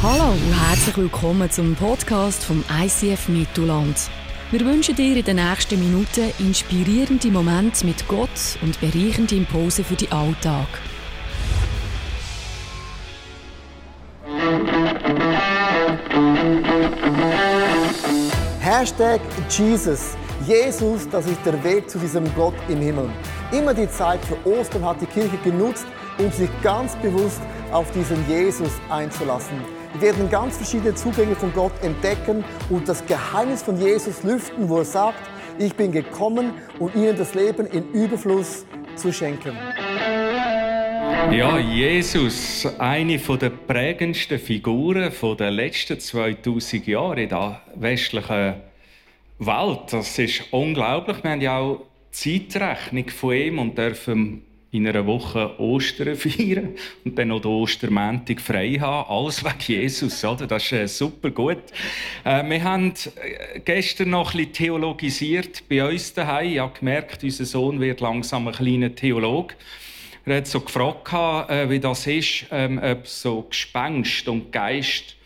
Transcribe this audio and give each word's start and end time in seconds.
Hallo 0.00 0.30
und 0.30 0.68
herzlich 0.68 0.96
willkommen 0.96 1.50
zum 1.50 1.74
Podcast 1.74 2.44
vom 2.44 2.64
ICF 2.70 3.26
Mittelland. 3.26 3.96
Wir 4.52 4.60
wünschen 4.60 4.94
dir 4.94 5.16
in 5.16 5.24
den 5.24 5.36
nächsten 5.44 5.76
Minuten 5.80 6.32
inspirierende 6.38 7.26
Momente 7.32 7.84
mit 7.84 8.06
Gott 8.06 8.28
und 8.62 8.80
bereichende 8.80 9.34
Impulse 9.34 9.82
für 9.82 9.96
den 9.96 10.12
Alltag. 10.12 10.68
Hashtag 18.60 19.20
Jesus. 19.50 20.16
Jesus, 20.46 21.08
das 21.08 21.26
ist 21.26 21.44
der 21.44 21.64
Weg 21.64 21.90
zu 21.90 21.98
diesem 21.98 22.32
Gott 22.36 22.54
im 22.68 22.78
Himmel. 22.80 23.10
Immer 23.50 23.74
die 23.74 23.90
Zeit 23.90 24.20
für 24.24 24.48
Ostern 24.48 24.84
hat 24.84 25.00
die 25.00 25.06
Kirche 25.06 25.38
genutzt, 25.42 25.86
um 26.18 26.30
sich 26.30 26.50
ganz 26.62 26.94
bewusst 27.02 27.40
auf 27.72 27.90
diesen 27.90 28.28
Jesus 28.28 28.70
einzulassen. 28.88 29.77
Wir 29.94 30.02
werden 30.02 30.28
ganz 30.30 30.56
verschiedene 30.56 30.94
Zugänge 30.94 31.34
von 31.34 31.52
Gott 31.52 31.72
entdecken 31.82 32.44
und 32.70 32.88
das 32.88 33.04
Geheimnis 33.06 33.62
von 33.62 33.80
Jesus 33.80 34.22
lüften, 34.22 34.68
wo 34.68 34.78
er 34.78 34.84
sagt, 34.84 35.20
ich 35.58 35.74
bin 35.74 35.90
gekommen, 35.90 36.52
um 36.78 36.90
ihnen 36.94 37.16
das 37.16 37.34
Leben 37.34 37.66
in 37.66 37.90
Überfluss 37.92 38.64
zu 38.94 39.12
schenken. 39.12 39.56
Ja, 41.32 41.58
Jesus, 41.58 42.66
eine 42.78 43.18
der 43.18 43.50
prägendsten 43.50 44.38
Figuren 44.38 45.12
der 45.38 45.50
letzten 45.50 45.98
2000 45.98 46.86
Jahre 46.86 47.22
in 47.22 47.28
der 47.28 47.62
westlichen 47.74 48.54
Welt. 49.38 49.80
Das 49.90 50.18
ist 50.18 50.44
unglaublich. 50.52 51.22
Wir 51.22 51.30
haben 51.30 51.40
ja 51.40 51.58
auch 51.58 51.82
Zeitrechnung 52.10 53.08
von 53.08 53.34
ihm 53.34 53.58
und 53.58 53.76
dürfen 53.76 54.42
in 54.70 54.86
einer 54.86 55.06
Woche 55.06 55.58
Ostern 55.58 56.14
feiern 56.16 56.74
und 57.04 57.18
dann 57.18 57.28
noch 57.28 57.40
den 57.40 57.50
Ostermäntig 57.50 58.40
frei 58.40 58.74
haben. 58.74 59.10
Alles 59.10 59.42
wegen 59.42 59.80
Jesus, 59.82 60.24
oder? 60.24 60.46
Das 60.46 60.64
ist 60.64 60.72
äh, 60.72 60.86
super 60.86 61.30
gut. 61.30 61.62
Äh, 62.24 62.48
wir 62.48 62.62
haben 62.62 62.92
äh, 62.92 63.60
gestern 63.60 64.10
noch 64.10 64.34
ein 64.34 64.38
bisschen 64.38 64.52
theologisiert 64.52 65.68
bei 65.68 65.88
uns 65.88 66.12
daheim. 66.12 66.52
Ich 66.52 66.58
habe 66.58 66.78
gemerkt, 66.78 67.24
unser 67.24 67.44
Sohn 67.46 67.80
wird 67.80 68.00
langsam 68.00 68.46
ein 68.48 68.54
kleiner 68.54 68.94
Theologe. 68.94 69.54
Er 70.26 70.36
hat 70.36 70.46
so 70.46 70.60
gefragt, 70.60 71.50
äh, 71.50 71.70
wie 71.70 71.80
das 71.80 72.06
ist, 72.06 72.46
ähm, 72.50 72.78
ob 72.82 73.06
so 73.06 73.42
Gespenst 73.42 74.28
und 74.28 74.52
Geist 74.52 75.16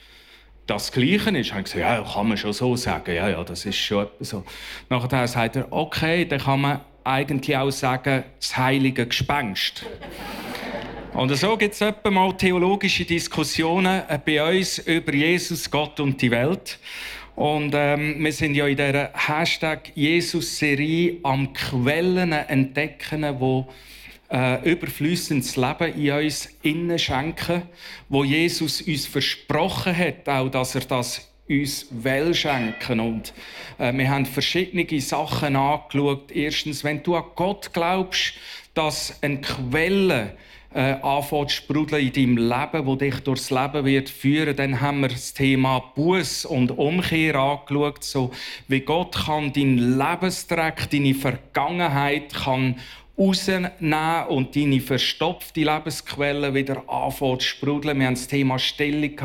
das 0.69 0.93
Gleiche 0.93 1.31
ist. 1.31 1.47
Ich 1.47 1.53
habe 1.53 1.65
gesagt, 1.65 1.81
ja, 1.81 2.01
kann 2.03 2.29
man 2.29 2.37
schon 2.37 2.53
so 2.53 2.77
sagen. 2.77 3.13
Ja, 3.13 3.29
ja, 3.29 3.43
das 3.43 3.67
ist 3.67 3.77
schon 3.77 4.07
so. 4.21 4.45
Nachher 4.89 5.27
sagt 5.27 5.57
er, 5.57 5.73
okay, 5.73 6.25
dann 6.25 6.39
kann 6.39 6.61
man 6.61 6.81
eigentlich 7.05 7.57
auch 7.57 7.71
sagen, 7.71 8.25
das 8.39 8.57
heilige 8.57 9.07
Gespenst. 9.07 9.85
Und 11.15 11.35
so 11.37 11.57
gibt 11.59 11.75
es 11.75 11.81
etwa 11.83 12.11
mal 12.11 12.33
theologische 12.37 13.05
Diskussionen 13.05 14.03
äh, 14.09 14.19
bei 14.25 14.59
uns 14.59 14.79
über 14.79 15.13
Jesus, 15.13 15.71
Gott 15.71 16.01
und 16.01 16.21
die 16.23 16.31
Welt. 16.31 16.79
Und 17.37 17.73
ähm, 17.75 18.23
wir 18.25 18.33
sind 18.33 18.55
ja 18.55 18.67
in 18.67 18.77
der 18.77 19.11
Hashtag 19.15 19.93
Jesus-Serie 19.95 21.19
am 21.23 21.53
Quellen 21.53 22.33
entdecken, 22.33 23.27
wo 23.39 23.69
äh, 24.31 24.71
überflüssendes 24.71 25.57
Leben 25.57 25.95
in 25.95 26.13
uns 26.13 26.49
innen 26.63 26.99
schenken, 26.99 27.63
wo 28.09 28.25
Jesus 28.25 28.81
uns 28.81 29.07
versprochen 29.07 29.97
hat, 29.97 30.29
auch 30.29 30.49
dass 30.49 30.75
er 30.75 30.83
das 30.83 31.32
uns 31.61 31.87
will 31.91 32.35
schenken. 32.35 33.01
Und 33.01 33.33
äh, 33.79 33.93
wir 33.93 34.09
haben 34.09 34.27
verschiedene 34.27 35.01
Sachen 35.01 35.57
angeschaut. 35.57 36.33
Erstens, 36.33 36.85
wenn 36.85 37.03
du 37.03 37.17
an 37.17 37.25
Gott 37.35 37.73
glaubst, 37.73 38.35
dass 38.75 39.23
eine 39.23 39.41
Quelle 39.41 40.37
äh, 40.75 40.95
anfängt 41.03 41.51
zu 41.51 41.57
sprudeln 41.57 42.07
in 42.07 42.13
deinem 42.13 42.37
Leben, 42.37 42.87
wo 42.87 42.97
dich 42.97 43.17
durchs 43.21 43.51
Leben 43.51 43.85
wird 43.85 44.09
führen, 44.09 44.57
dann 44.57 44.81
haben 44.81 45.01
wir 45.01 45.09
das 45.09 45.35
Thema 45.35 45.81
Buß 45.95 46.47
und 46.47 46.71
Umkehr 46.79 47.37
angeschaut, 47.37 48.03
so 48.05 48.31
wie 48.69 48.81
Gott 48.81 49.27
kann 49.27 49.53
deinen 49.53 49.99
Lebensdreck, 49.99 50.89
deine 50.91 51.15
Vergangenheit 51.15 52.33
kann 52.35 52.77
rausnehmen 53.23 54.27
und 54.29 54.57
deine 54.57 54.81
verstopfte 54.81 55.61
Lebensquelle 55.61 56.55
wieder 56.55 56.89
anfangen 56.89 57.41
zu 57.41 57.47
sprudeln. 57.47 57.99
Wir 57.99 58.07
haben 58.07 58.15
das 58.15 58.27
Thema 58.27 58.59
Stellung. 58.59 59.17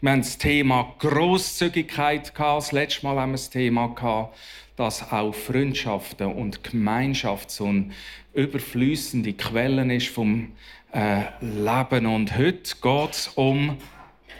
Wir 0.00 0.10
haben 0.10 0.20
das 0.20 0.38
Thema 0.38 0.94
Grosszügigkeit. 0.98 2.32
Das 2.36 2.72
letzte 2.72 3.06
Mal 3.06 3.16
haben 3.16 3.30
wir 3.30 3.36
das 3.36 3.50
Thema 3.50 3.88
gehabt, 3.88 4.36
dass 4.76 5.12
auch 5.12 5.34
Freundschaften 5.34 6.32
und 6.32 6.64
Gemeinschaft 6.64 7.50
so 7.50 7.66
eine 7.66 7.90
überflüssende 8.34 9.32
Quelle 9.32 9.94
ist 9.94 10.08
vom 10.08 10.52
äh, 10.92 11.22
Leben. 11.40 12.06
Und 12.06 12.36
heute 12.36 12.74
geht 12.82 13.10
es 13.10 13.28
um 13.28 13.76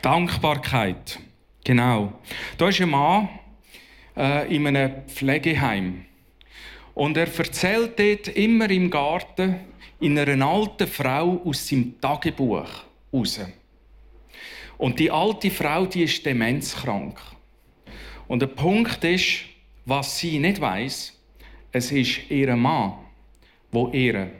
Dankbarkeit. 0.03 1.19
Genau. 1.65 2.13
Da 2.57 2.69
ist 2.69 2.81
ein 2.81 2.91
Mann 2.91 3.29
äh, 4.17 4.55
in 4.55 4.67
einem 4.67 5.07
Pflegeheim. 5.07 6.05
Und 6.99 7.17
er 7.17 7.33
erzählt 7.33 7.97
dort 7.97 8.27
immer 8.37 8.69
im 8.71 8.91
Garten 8.91 9.61
in 10.01 10.19
einer 10.19 10.45
alten 10.45 10.89
Frau 10.89 11.41
aus 11.45 11.69
seinem 11.69 12.01
Tagebuch 12.01 12.67
raus. 13.13 13.41
Und 14.79 14.99
die 14.99 15.09
alte 15.09 15.49
Frau, 15.53 15.87
die 15.87 16.03
ist 16.03 16.27
demenzkrank. 16.27 17.17
Und 18.27 18.43
der 18.43 18.49
Punkt 18.49 19.05
ist, 19.05 19.45
was 19.85 20.19
sie 20.19 20.41
nicht 20.41 20.61
weiß, 20.61 21.17
es 21.71 21.93
ist 21.93 22.29
ihr 22.31 22.57
Mann, 22.57 22.95
wo 23.71 23.91
ihr 23.91 24.33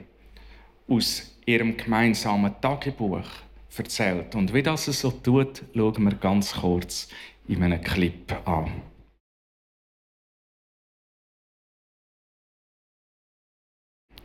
aus 0.89 1.33
ihrem 1.45 1.77
gemeinsamen 1.77 2.59
Tagebuch 2.59 3.29
erzählt. 3.77 4.35
Und 4.35 4.53
wie 4.53 4.63
das 4.63 4.83
so 4.83 5.11
tut, 5.11 5.63
schauen 5.73 6.03
wir 6.03 6.15
ganz 6.15 6.55
kurz 6.55 7.07
in 7.47 7.63
einem 7.63 7.81
Clip 7.81 8.35
an. 8.45 8.88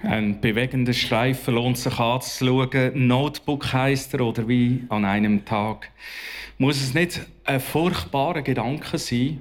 Ein 0.07 0.39
bewegender 0.39 0.93
Streifen 0.93 1.55
lohnt 1.55 1.79
sich 1.79 1.99
anzuschauen. 1.99 3.07
Notebook 3.07 3.73
heisst 3.73 4.13
er 4.13 4.21
oder 4.21 4.47
wie 4.47 4.85
an 4.91 5.07
einem 5.07 5.47
Tag. 5.47 5.91
Muss 6.59 6.77
es 6.77 6.93
nicht 6.93 7.23
ein 7.45 7.59
furchtbarer 7.59 8.43
Gedanke 8.43 8.99
sein, 8.99 9.41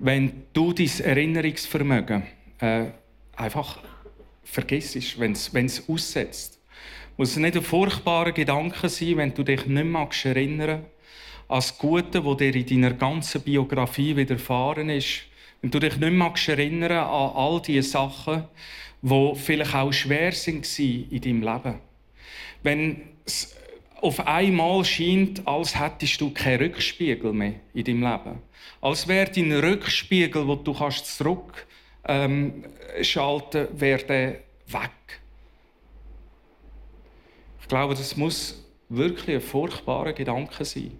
wenn 0.00 0.42
du 0.52 0.72
dein 0.72 0.90
Erinnerungsvermögen 1.04 2.24
äh, 2.58 2.86
einfach 3.36 3.78
vergisst, 4.42 5.20
wenn 5.20 5.32
es 5.32 5.88
aussetzt? 5.88 6.58
Muss 7.16 7.30
es 7.30 7.36
nicht 7.36 7.56
ein 7.56 7.62
furchtbarer 7.62 8.32
Gedanke 8.32 8.88
sein, 8.88 9.16
wenn 9.18 9.34
du 9.34 9.44
dich 9.44 9.66
nicht 9.66 9.86
magst 9.86 10.26
erinnern 10.26 10.84
an 11.48 11.60
das 11.60 11.78
Gute, 11.78 12.20
das 12.20 12.36
dir 12.38 12.54
in 12.56 12.66
deiner 12.66 12.92
ganzen 12.92 13.40
Biografie 13.40 14.16
widerfahren 14.16 14.90
ist? 14.90 15.22
Wenn 15.62 15.70
du 15.70 15.78
dich 15.78 15.96
nicht 15.96 16.12
magst 16.12 16.48
erinnern 16.48 16.90
an 16.90 17.30
all 17.36 17.62
diese 17.64 17.88
Sachen, 17.88 18.48
wo 19.02 19.34
vielleicht 19.34 19.74
auch 19.74 19.92
schwer 19.92 20.32
sind 20.32 20.66
in 20.78 21.20
deinem 21.20 21.42
Leben. 21.42 21.78
Wenn 22.62 23.02
es 23.24 23.56
auf 24.00 24.26
einmal 24.26 24.84
scheint, 24.84 25.46
als 25.46 25.78
hättest 25.78 26.20
du 26.20 26.30
keinen 26.30 26.60
Rückspiegel 26.60 27.32
mehr 27.32 27.54
in 27.74 27.84
deinem 27.84 28.02
Leben. 28.02 28.42
Als 28.80 29.08
wäre 29.08 29.30
dein 29.30 29.52
Rückspiegel, 29.52 30.46
wo 30.46 30.54
du 30.54 30.74
kannst 30.74 31.16
zurück 31.16 31.66
ähm, 32.06 32.64
schalten, 33.02 33.68
weg. 33.80 34.10
Ich 37.60 37.68
glaube, 37.68 37.94
das 37.94 38.16
muss 38.16 38.64
wirklich 38.88 39.36
ein 39.36 39.42
furchtbarer 39.42 40.12
Gedanke 40.12 40.64
sein. 40.64 40.92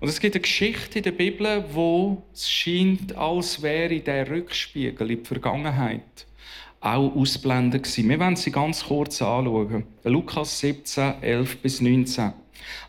Und 0.00 0.08
es 0.08 0.20
gibt 0.20 0.34
eine 0.34 0.42
Geschichte 0.42 0.98
in 0.98 1.04
der 1.04 1.12
Bibel, 1.12 1.64
wo 1.72 2.22
es 2.34 2.50
scheint, 2.50 3.16
als 3.16 3.62
wäre 3.62 4.00
der 4.00 4.28
Rückspiegel 4.28 5.10
in 5.10 5.22
die 5.22 5.24
Vergangenheit 5.24 6.26
auch 6.82 7.14
ausblenden 7.14 7.80
gewesen. 7.80 8.08
Wir 8.08 8.18
werden 8.20 8.36
sie 8.36 8.50
ganz 8.50 8.84
kurz 8.84 9.22
anschauen. 9.22 9.84
Lukas 10.04 10.58
17, 10.60 11.22
11 11.22 11.58
bis 11.58 11.80
19. 11.80 12.32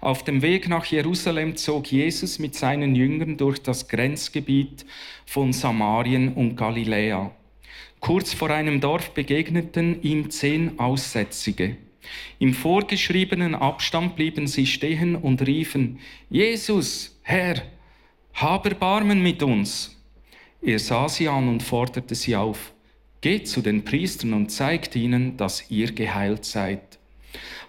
Auf 0.01 0.23
dem 0.23 0.41
Weg 0.41 0.67
nach 0.67 0.85
Jerusalem 0.85 1.55
zog 1.55 1.91
Jesus 1.91 2.39
mit 2.39 2.55
seinen 2.55 2.95
Jüngern 2.95 3.37
durch 3.37 3.61
das 3.61 3.87
Grenzgebiet 3.87 4.85
von 5.25 5.53
Samarien 5.53 6.33
und 6.33 6.55
Galiläa. 6.55 7.31
Kurz 7.99 8.33
vor 8.33 8.49
einem 8.49 8.81
Dorf 8.81 9.11
begegneten 9.11 10.01
ihm 10.01 10.29
zehn 10.29 10.77
Aussätzige. 10.77 11.77
Im 12.39 12.53
vorgeschriebenen 12.53 13.55
Abstand 13.55 14.15
blieben 14.15 14.47
sie 14.47 14.65
stehen 14.65 15.15
und 15.15 15.41
riefen, 15.47 15.99
Jesus, 16.29 17.17
Herr, 17.21 17.61
hab 18.33 18.65
Erbarmen 18.65 19.23
mit 19.23 19.41
uns. 19.41 19.95
Er 20.61 20.79
sah 20.79 21.07
sie 21.07 21.29
an 21.29 21.47
und 21.47 21.63
forderte 21.63 22.15
sie 22.15 22.35
auf, 22.35 22.73
Geht 23.23 23.47
zu 23.47 23.61
den 23.61 23.85
Priestern 23.85 24.33
und 24.33 24.49
zeigt 24.49 24.97
ihnen, 24.97 25.37
dass 25.37 25.71
ihr 25.71 25.93
geheilt 25.93 26.43
seid. 26.43 26.99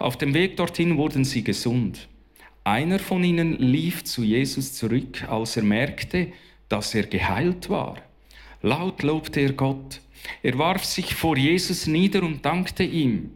Auf 0.01 0.19
dem 0.19 0.35
Weg 0.35 0.57
dorthin 0.57 0.97
wurden 0.97 1.25
sie 1.25 1.45
gesund. 1.45 2.09
Einer 2.65 2.99
von 2.99 3.23
ihnen 3.23 3.57
lief 3.59 4.03
zu 4.03 4.25
Jesus 4.25 4.73
zurück, 4.73 5.23
als 5.29 5.57
er 5.57 5.63
merkte, 5.63 6.33
dass 6.69 6.93
er 6.97 7.05
geheilt 7.07 7.71
war. 7.71 7.99
Laut 8.63 9.05
lobte 9.05 9.43
er 9.43 9.53
Gott. 9.53 10.01
Er 10.43 10.59
warf 10.59 10.85
sich 10.85 11.15
vor 11.15 11.37
Jesus 11.37 11.87
nieder 11.87 12.25
und 12.25 12.45
dankte 12.45 12.83
ihm. 12.83 13.31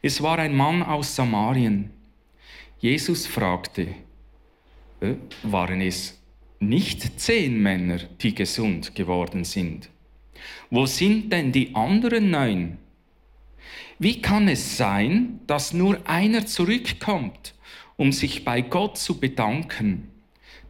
Es 0.00 0.22
war 0.22 0.38
ein 0.38 0.54
Mann 0.54 0.80
aus 0.80 1.16
Samarien. 1.16 1.90
Jesus 2.78 3.26
fragte, 3.26 3.88
äh, 5.00 5.14
waren 5.42 5.80
es 5.80 6.22
nicht 6.60 7.18
zehn 7.18 7.60
Männer, 7.60 7.98
die 8.20 8.32
gesund 8.32 8.94
geworden 8.94 9.42
sind. 9.42 9.90
Wo 10.70 10.86
sind 10.86 11.32
denn 11.32 11.52
die 11.52 11.74
anderen 11.74 12.30
neun? 12.30 12.78
Wie 13.98 14.20
kann 14.20 14.48
es 14.48 14.76
sein, 14.76 15.40
dass 15.46 15.72
nur 15.72 15.98
einer 16.08 16.46
zurückkommt, 16.46 17.54
um 17.96 18.12
sich 18.12 18.44
bei 18.44 18.60
Gott 18.60 18.98
zu 18.98 19.20
bedanken? 19.20 20.10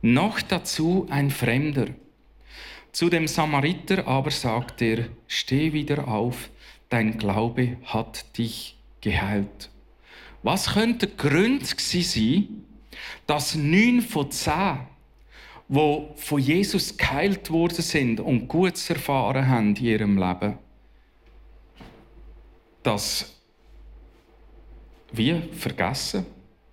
Noch 0.02 0.42
dazu 0.42 1.06
ein 1.10 1.30
Fremder. 1.30 1.86
Zu 2.92 3.08
dem 3.08 3.26
Samariter 3.26 4.06
aber 4.06 4.30
sagt 4.30 4.82
er, 4.82 5.08
steh 5.26 5.72
wieder 5.72 6.06
auf, 6.06 6.50
dein 6.90 7.18
Glaube 7.18 7.78
hat 7.84 8.38
dich 8.38 8.76
geheilt. 9.00 9.70
Was 10.42 10.74
könnte 10.74 11.06
der 11.06 11.16
Grund 11.16 11.66
sein, 11.66 12.64
dass 13.26 13.54
neun 13.54 14.02
von 14.02 14.30
zehn, 14.30 14.80
wo 15.68 16.12
von 16.16 16.40
Jesus 16.40 16.96
geheilt 16.96 17.50
worden 17.50 17.82
sind 17.82 18.20
und 18.20 18.48
Gutes 18.48 18.90
erfahren 18.90 19.48
haben 19.48 19.74
in 19.76 19.84
ihrem 19.84 20.18
Leben, 20.18 20.58
das 22.82 23.34
wie 25.12 25.40
vergessen, 25.52 26.26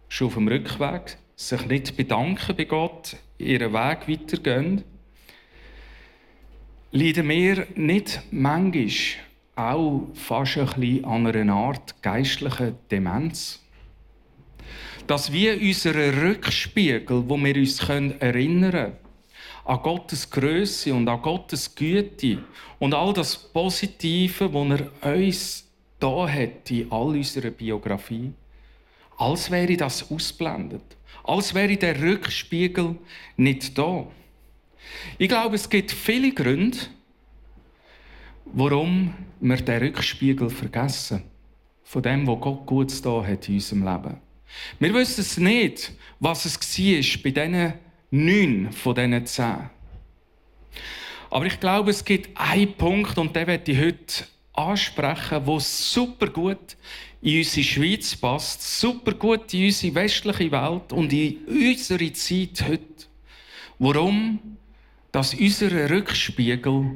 schon 0.10 0.28
auf 0.28 0.34
dem 0.34 0.48
Rückweg, 0.48 1.18
sich 1.36 1.66
nicht 1.68 1.96
bedanken 1.96 2.56
bei 2.56 2.66
Gott, 2.66 3.16
ihren 3.38 3.74
Weg 3.74 4.08
weitergehen, 4.08 4.84
leiden 6.92 7.30
wir 7.30 7.68
nicht 7.76 8.22
manchmal 8.32 8.90
auch 9.56 10.08
fast 10.14 10.58
ein 10.58 10.66
bisschen 10.66 11.06
an 11.06 11.28
einer 11.28 11.54
Art 11.54 12.02
geistlichen 12.02 12.76
Demenz? 12.90 13.60
Dass 15.08 15.32
wir 15.32 15.60
unseren 15.60 16.20
Rückspiegel, 16.20 17.24
wo 17.28 17.38
wir 17.38 17.56
uns 17.56 17.80
erinnern 17.80 18.72
können, 18.72 18.94
an 19.66 19.82
Gottes 19.82 20.30
Größe 20.30 20.94
und 20.94 21.08
an 21.08 21.22
Gottes 21.22 21.74
Güte 21.76 22.40
und 22.80 22.94
all 22.94 23.14
das 23.14 23.38
Positive, 23.38 24.54
was 24.54 24.82
er 25.02 25.16
uns 25.16 25.68
da 26.00 26.28
hat 26.28 26.72
in 26.72 26.92
all 26.92 27.10
unserer 27.10 27.52
Biografie, 27.52 28.34
als 29.18 29.52
wäre 29.52 29.78
das 29.78 30.10
ausblendet, 30.12 30.98
als 31.24 31.54
wäre 31.54 31.78
der 31.78 32.02
Rückspiegel 32.02 32.96
nicht 33.38 33.78
da. 33.78 34.08
Ich 35.18 35.30
glaube, 35.30 35.56
es 35.56 35.70
gibt 35.70 35.92
viele 35.92 36.32
Gründe, 36.32 36.78
warum 38.46 39.14
wir 39.40 39.58
den 39.58 39.84
Rückspiegel 39.84 40.50
vergessen 40.50 41.24
von 41.84 42.02
dem, 42.02 42.26
was 42.26 42.42
Gott 42.42 42.66
Gutes 42.66 43.02
da 43.02 43.24
hat 43.24 43.48
in 43.48 43.56
unserem 43.56 43.84
Leben. 43.84 44.31
Wir 44.80 44.94
wissen 44.94 45.22
es 45.22 45.38
nicht, 45.38 45.92
was 46.20 46.46
es 46.46 46.60
war 46.60 47.24
bei 47.24 47.32
diesen 47.32 47.74
neun 48.12 48.72
von 48.72 48.96
diesen 48.96 49.26
zehn. 49.26 49.70
Aber 51.30 51.46
ich 51.46 51.60
glaube, 51.60 51.92
es 51.92 52.04
gibt 52.04 52.38
einen 52.38 52.74
Punkt, 52.74 53.18
und 53.18 53.36
den 53.36 53.48
werde 53.48 53.72
ich 53.72 53.80
heute 53.80 54.26
ansprechen, 54.54 55.46
der 55.46 55.60
super 55.62 56.28
gut 56.28 56.76
in 57.22 57.38
unsere 57.38 57.64
Schweiz 57.64 58.16
passt, 58.16 58.80
super 58.80 59.14
gut 59.14 59.54
in 59.54 59.66
unsere 59.66 59.96
westliche 59.96 60.52
Welt 60.52 60.92
und 60.92 61.14
in 61.14 61.38
unsere 61.48 62.12
Zeit 62.14 62.64
heute. 62.68 63.06
Warum? 63.80 64.40
Dass 65.12 65.34
unser 65.34 65.90
Rückspiegel 65.90 66.92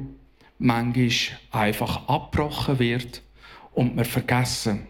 manchmal 0.58 1.10
einfach 1.50 2.08
abgebrochen 2.08 2.78
wird 2.78 3.22
und 3.72 3.96
wir 3.96 4.04
vergessen, 4.04 4.86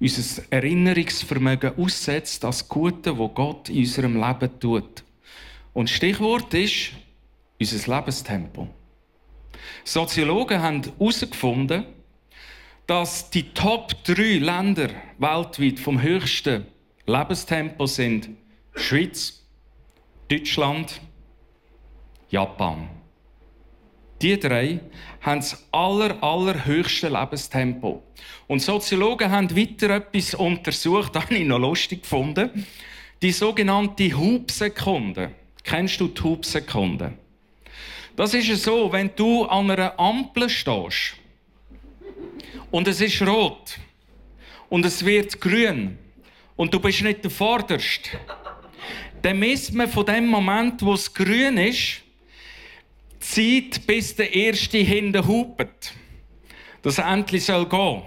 unser 0.00 0.42
Erinnerungsvermögen 0.50 1.76
aussetzt 1.76 2.42
das 2.42 2.68
Gute, 2.68 3.16
wo 3.16 3.28
Gott 3.28 3.68
in 3.68 3.78
unserem 3.78 4.20
Leben 4.20 4.58
tut. 4.58 5.04
Und 5.74 5.90
Stichwort 5.90 6.52
ist 6.54 6.92
unser 7.60 7.96
Lebenstempo. 7.96 8.68
Soziologen 9.84 10.62
haben 10.62 10.82
herausgefunden, 10.82 11.84
dass 12.86 13.30
die 13.30 13.52
Top 13.52 13.92
3 14.04 14.38
Länder 14.38 14.90
weltweit 15.18 15.78
vom 15.78 16.00
höchsten 16.00 16.66
Lebenstempo 17.06 17.86
sind 17.86 18.30
Schweiz, 18.74 19.44
Deutschland, 20.28 21.00
Japan. 22.30 22.88
Die 24.22 24.38
drei 24.38 24.80
haben 25.22 25.40
das 25.40 25.66
aller, 25.72 26.22
allerhöchste 26.22 27.08
Lebenstempo. 27.08 28.02
Und 28.46 28.60
Soziologen 28.60 29.30
haben 29.30 29.56
weiter 29.56 29.90
etwas 29.90 30.34
untersucht, 30.34 31.14
das 31.14 31.30
ich 31.30 31.46
noch 31.46 31.58
lustig 31.58 32.02
gefunden. 32.02 32.66
Die 33.22 33.32
sogenannte 33.32 34.16
Hubsekunde. 34.16 35.32
Kennst 35.62 36.00
du 36.00 36.08
die 36.08 36.22
Hubsekunde? 36.22 37.12
Das 38.16 38.34
ist 38.34 38.62
so, 38.62 38.92
wenn 38.92 39.10
du 39.14 39.44
an 39.44 39.70
einer 39.70 39.98
Ampel 39.98 40.48
stehst 40.50 41.14
und 42.70 42.88
es 42.88 43.00
ist 43.00 43.22
rot 43.22 43.78
und 44.68 44.84
es 44.84 45.04
wird 45.04 45.40
grün 45.40 45.96
und 46.56 46.74
du 46.74 46.80
bist 46.80 47.02
nicht 47.02 47.24
der 47.24 47.30
Vorderste, 47.30 48.10
dann 49.22 49.38
misst 49.38 49.72
man 49.72 49.88
von 49.88 50.04
dem 50.04 50.26
Moment, 50.26 50.82
wo 50.82 50.94
es 50.94 51.12
grün 51.12 51.56
ist, 51.56 52.02
Zeit, 53.20 53.86
bis 53.86 54.16
der 54.16 54.34
Erste 54.34 54.78
hinten 54.78 55.26
hupet. 55.26 55.92
Dass 56.82 56.98
er 56.98 57.12
endlich 57.12 57.46
gehen 57.46 57.66
soll. 57.70 58.02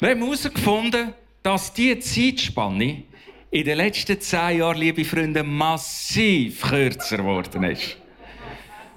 Wir 0.00 0.10
haben 0.10 0.22
herausgefunden, 0.22 1.12
dass 1.42 1.72
diese 1.72 1.98
Zeitspanne 1.98 3.02
in 3.50 3.64
den 3.64 3.76
letzten 3.76 4.20
zehn 4.20 4.58
Jahren, 4.58 4.78
liebe 4.78 5.04
Freunde, 5.04 5.42
massiv 5.42 6.62
kürzer 6.62 7.18
geworden 7.18 7.64
ist. 7.64 7.96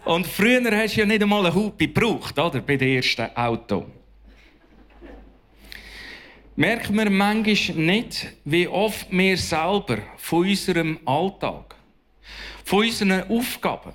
Und 0.05 0.25
früher 0.27 0.63
hast 0.75 0.95
du 0.95 1.01
ja 1.01 1.05
nicht 1.05 1.21
einmal 1.21 1.45
eine 1.45 1.53
Hupe 1.53 1.87
gebraucht, 1.87 2.37
oder? 2.37 2.61
Bei 2.61 2.75
dem 2.75 2.95
ersten 2.95 3.35
Auto. 3.35 3.85
Merken 6.55 6.95
wir 6.95 7.09
manchmal 7.09 7.77
nicht, 7.77 8.27
wie 8.43 8.67
oft 8.67 9.07
wir 9.09 9.37
selber 9.37 9.99
von 10.17 10.47
unserem 10.47 10.99
Alltag, 11.05 11.75
von 12.65 12.79
unseren 12.79 13.23
Aufgaben, 13.29 13.93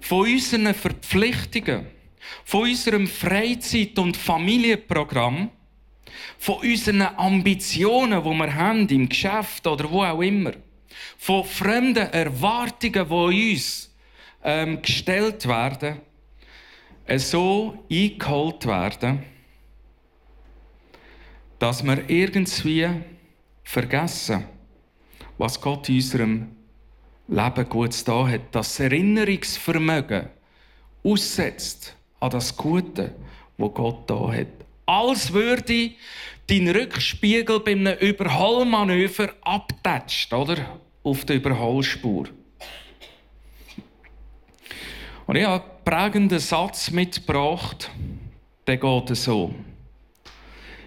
von 0.00 0.28
unseren 0.28 0.74
Verpflichtungen, 0.74 1.86
von 2.44 2.62
unserem 2.62 3.06
Freizeit- 3.06 3.98
und 3.98 4.16
Familienprogramm, 4.16 5.50
von 6.38 6.56
unseren 6.56 7.02
Ambitionen, 7.02 8.22
die 8.22 8.30
wir 8.30 8.54
haben 8.54 8.88
im 8.88 9.08
Geschäft 9.08 9.66
oder 9.66 9.90
wo 9.90 10.02
auch 10.04 10.20
immer, 10.20 10.52
von 11.18 11.44
fremden 11.44 12.12
Erwartungen, 12.12 13.08
die 13.08 13.52
uns 13.52 13.94
ähm, 14.42 14.80
gestellt 14.82 15.46
werden, 15.46 16.00
so 17.16 17.84
eingeholt 17.90 18.66
werden, 18.66 19.22
dass 21.58 21.82
wir 21.82 22.08
irgendwie 22.08 22.88
vergessen, 23.64 24.44
was 25.38 25.60
Gott 25.60 25.88
in 25.88 25.96
unserem 25.96 26.57
Leben 27.30 27.68
Gutes 27.68 28.04
da 28.04 28.26
hat, 28.26 28.40
das 28.52 28.80
Erinnerungsvermögen 28.80 30.28
aussetzt 31.04 31.94
an 32.20 32.30
das 32.30 32.56
Gute, 32.56 33.14
wo 33.58 33.68
Gott 33.68 34.08
da 34.08 34.32
hat. 34.32 34.46
Als 34.86 35.30
würde 35.34 35.90
dein 36.46 36.68
Rückspiegel 36.68 37.60
bei 37.60 37.72
einem 37.72 37.98
Überholmanöver 37.98 39.34
abtätscht, 39.42 40.32
oder? 40.32 40.80
Auf 41.02 41.26
der 41.26 41.36
Überholspur. 41.36 42.28
Und 45.26 45.36
ich 45.36 45.44
habe 45.44 45.62
einen 45.62 45.84
prägenden 45.84 46.38
Satz 46.38 46.90
mitgebracht, 46.90 47.90
der 48.66 48.78
geht 48.78 49.14
so. 49.14 49.54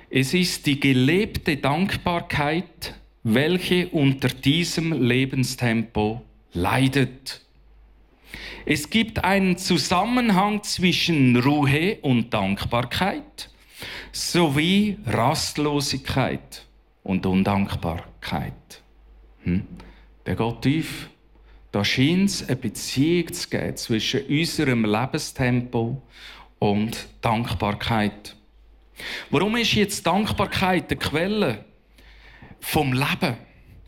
Es 0.10 0.34
ist 0.34 0.66
die 0.66 0.80
gelebte 0.80 1.58
Dankbarkeit, 1.58 2.96
welche 3.24 3.88
unter 3.90 4.30
diesem 4.30 4.92
Lebenstempo 4.94 6.24
leidet. 6.54 7.42
Es 8.66 8.90
gibt 8.90 9.24
einen 9.24 9.58
Zusammenhang 9.58 10.64
zwischen 10.64 11.36
Ruhe 11.38 11.98
und 12.02 12.34
Dankbarkeit 12.34 13.50
sowie 14.12 14.98
Rastlosigkeit 15.06 16.66
und 17.04 17.26
Undankbarkeit. 17.26 18.82
Hm? 19.44 19.68
Der 20.26 20.36
geht 20.36 20.62
tief. 20.62 21.10
Da 21.72 21.86
scheint 21.86 22.30
es 22.30 22.48
eine 22.48 22.58
Beziehung 22.58 23.32
zu 23.32 23.50
geben 23.50 23.78
zwischen 23.78 24.26
unserem 24.28 24.86
Lebenstempo 24.86 26.02
und 26.60 27.08
Dankbarkeit. 27.22 28.36
Warum 29.30 29.56
ist 29.56 29.74
jetzt 29.74 30.06
Dankbarkeit 30.06 30.92
die 30.92 30.96
Quelle 30.98 31.66
vom 32.60 32.94
Leben? 32.94 33.38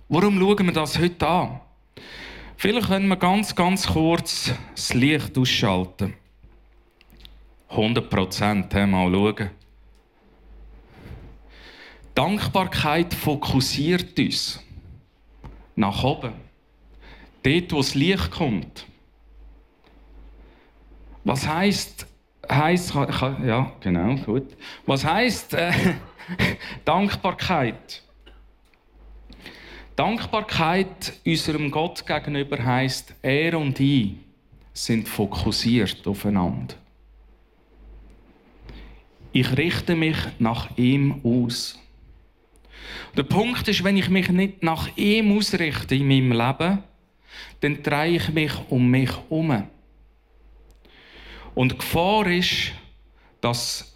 Warum 0.07 0.39
schauen 0.39 0.65
wir 0.65 0.73
das 0.73 0.97
heute 0.97 1.27
an? 1.27 1.59
Vielleicht 2.57 2.87
können 2.87 3.07
wir 3.07 3.17
ganz, 3.17 3.55
ganz 3.55 3.87
kurz 3.87 4.51
das 4.75 4.93
Licht 4.93 5.37
ausschalten. 5.37 6.13
100 7.69 8.09
Prozent, 8.09 8.73
mal 8.73 9.11
schauen. 9.11 9.49
Dankbarkeit 12.15 13.13
fokussiert 13.13 14.19
uns 14.19 14.63
nach 15.75 16.03
oben. 16.03 16.33
Dort, 17.41 17.71
wo 17.71 17.77
das 17.77 17.95
Licht 17.95 18.31
kommt. 18.31 18.85
Was 21.23 21.47
heißt 21.47 22.05
heißt 22.49 22.93
ja 23.45 23.71
genau 23.79 24.15
gut. 24.15 24.55
Was 24.85 25.05
heißt 25.05 25.53
äh, 25.53 25.71
Dankbarkeit? 26.85 28.02
Dankbarkeit 29.95 31.13
unserem 31.23 31.69
Gott 31.69 32.05
gegenüber 32.05 32.63
heißt, 32.63 33.15
er 33.21 33.57
und 33.59 33.79
ich 33.79 34.15
sind 34.73 35.07
fokussiert 35.07 36.07
aufeinander. 36.07 36.75
Ich 39.31 39.55
richte 39.55 39.95
mich 39.95 40.17
nach 40.39 40.75
ihm 40.77 41.21
aus. 41.23 41.79
Der 43.15 43.23
Punkt 43.23 43.67
ist, 43.67 43.83
wenn 43.83 43.97
ich 43.97 44.09
mich 44.09 44.29
nicht 44.29 44.63
nach 44.63 44.89
ihm 44.97 45.37
ausrichte 45.37 45.95
in 45.95 46.07
meinem 46.07 46.31
Leben, 46.31 46.83
dann 47.59 47.83
drehe 47.83 48.15
ich 48.15 48.29
mich 48.29 48.53
um 48.69 48.89
mich 48.89 49.11
herum. 49.11 49.67
Und 51.53 51.71
die 51.71 51.77
Gefahr 51.77 52.27
ist, 52.27 52.71
dass 53.41 53.95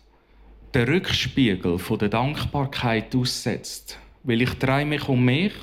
der 0.73 0.87
Rückspiegel 0.87 1.79
von 1.79 1.97
der 1.97 2.09
Dankbarkeit 2.09 3.15
aussetzt. 3.15 3.99
Weil 4.23 4.43
ich 4.43 4.53
drehe 4.55 4.85
mich 4.85 5.07
um 5.07 5.23
mich, 5.23 5.53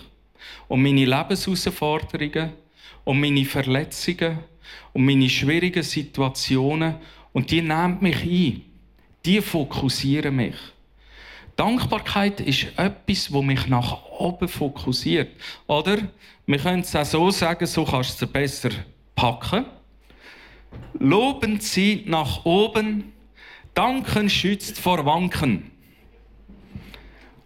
um 0.69 0.83
meine 0.83 1.05
Lebensherausforderungen, 1.05 2.53
um 3.05 3.21
meine 3.21 3.45
Verletzungen, 3.45 4.39
um 4.93 5.05
meine 5.05 5.29
schwierigen 5.29 5.83
Situationen 5.83 6.97
und 7.33 7.51
die 7.51 7.63
nehmen 7.63 7.99
mich 8.01 8.23
ein. 8.23 8.63
Die 9.25 9.41
fokussieren 9.41 10.37
mich. 10.37 10.57
Dankbarkeit 11.57 12.41
ist 12.41 12.67
etwas, 12.77 13.33
wo 13.33 13.41
mich 13.41 13.67
nach 13.69 14.05
oben 14.19 14.49
fokussiert. 14.49 15.31
Oder 15.67 15.99
wir 16.47 16.59
können 16.59 16.81
es 16.81 16.97
auch 16.97 17.05
so 17.05 17.31
sagen, 17.31 17.67
so 17.67 17.85
kannst 17.85 18.21
du 18.21 18.27
es 18.27 18.33
besser 18.33 18.71
packen. 19.15 19.65
Loben 20.99 21.61
zieht 21.61 22.09
nach 22.09 22.45
oben, 22.45 23.13
Danken 23.73 24.29
schützt 24.29 24.79
vor 24.79 25.05
Wanken. 25.07 25.71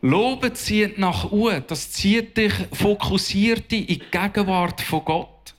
Loben 0.01 0.55
zieht 0.55 0.99
nach 0.99 1.31
oben, 1.31 1.65
das 1.67 1.91
zieht 1.91 2.37
dich, 2.37 2.53
fokussiert 2.73 3.73
in 3.73 3.87
die 3.87 3.99
Gegenwart 3.99 4.81
von 4.81 5.05
Gott. 5.05 5.55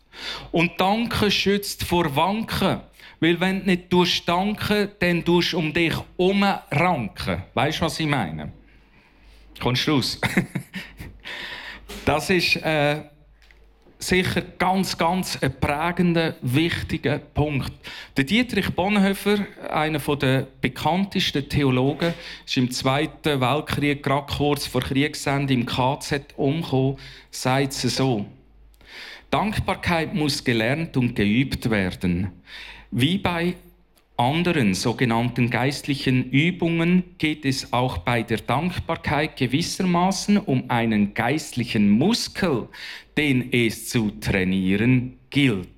Und 0.52 0.80
Danken 0.80 1.30
schützt 1.32 1.84
vor 1.84 2.16
Wanken. 2.16 2.82
Weil 3.20 3.40
wenn 3.40 3.60
du 3.60 3.66
nicht 3.66 3.92
danken 3.92 4.28
danken, 4.28 4.90
dann 5.00 5.26
tust 5.26 5.54
um 5.54 5.74
dich 5.74 5.94
umranken. 6.16 7.44
Weißt 7.54 7.80
du, 7.80 7.86
was 7.86 8.00
ich 8.00 8.08
meine? 8.08 8.54
Kommst 9.60 9.88
du 9.88 9.96
raus? 9.96 10.20
das 12.06 12.30
ist 12.30 12.56
äh, 12.58 13.02
sicher 14.00 14.42
ganz, 14.58 14.98
ganz 14.98 15.38
ein 15.42 15.54
prägender, 15.60 16.36
wichtiger 16.42 17.20
Punkt. 17.20 17.72
Der 18.16 18.24
Dietrich 18.24 18.70
Bonhoeffer, 18.72 19.46
einer 19.70 20.00
der 20.00 20.48
bekanntesten 20.62 21.48
Theologen, 21.50 22.14
ist 22.46 22.58
im 22.58 22.72
Zweiten 22.72 23.42
Weltkrieg 23.42 24.02
gerade 24.02 24.34
kurz 24.34 24.66
vor 24.66 24.82
Kriegsende 24.82 25.54
im 25.54 25.66
KZ 25.66 26.34
umgekommen, 26.38 26.98
sagt 27.30 27.74
es 27.74 27.98
so. 27.98 28.26
Dankbarkeit 29.30 30.16
muss 30.16 30.44
gelernt 30.44 30.98
und 30.98 31.16
geübt 31.16 31.70
werden. 31.70 32.32
Wie 32.90 33.18
bei 33.18 33.56
anderen 34.20 34.74
sogenannten 34.74 35.50
geistlichen 35.50 36.30
Übungen 36.30 37.16
geht 37.18 37.46
es 37.46 37.72
auch 37.72 38.00
bei 38.00 38.22
der 38.22 38.40
Dankbarkeit 38.40 39.38
gewissermaßen 39.38 40.38
um 40.38 40.66
einen 40.70 41.14
geistlichen 41.14 41.90
Muskel, 41.90 42.68
den 43.18 43.54
es 43.54 43.88
zu 43.88 44.12
trainieren 44.20 45.18
gilt. 45.30 45.70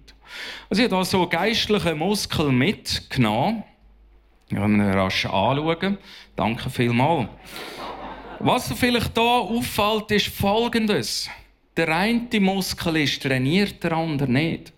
Also 0.70 0.82
ich 0.82 0.90
habe 0.90 0.98
hier 0.98 1.06
so 1.06 1.28
geistliche 1.28 1.94
Muskel 1.94 2.52
mitgenommen. 2.52 3.64
Wir 4.50 4.60
können 4.60 4.82
ihn 4.82 4.90
rasch 4.90 5.26
anschauen. 5.26 5.98
Danke 6.36 6.70
vielmals. 6.70 7.30
Was 8.40 8.74
vielleicht 8.74 9.14
hier 9.14 9.24
auffällt, 9.24 10.10
ist 10.12 10.28
Folgendes. 10.28 11.30
Der 11.78 11.96
eine 11.96 12.40
Muskel 12.40 12.98
ist 12.98 13.22
trainiert, 13.22 13.84
der 13.84 13.92
andere 13.92 14.32
nicht. 14.32 14.74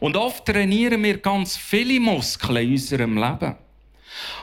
Und 0.00 0.16
oft 0.16 0.46
trainieren 0.46 1.02
wir 1.02 1.18
ganz 1.18 1.56
viele 1.56 2.00
Muskeln 2.00 2.64
in 2.64 2.72
unserem 2.72 3.16
Leben. 3.16 3.56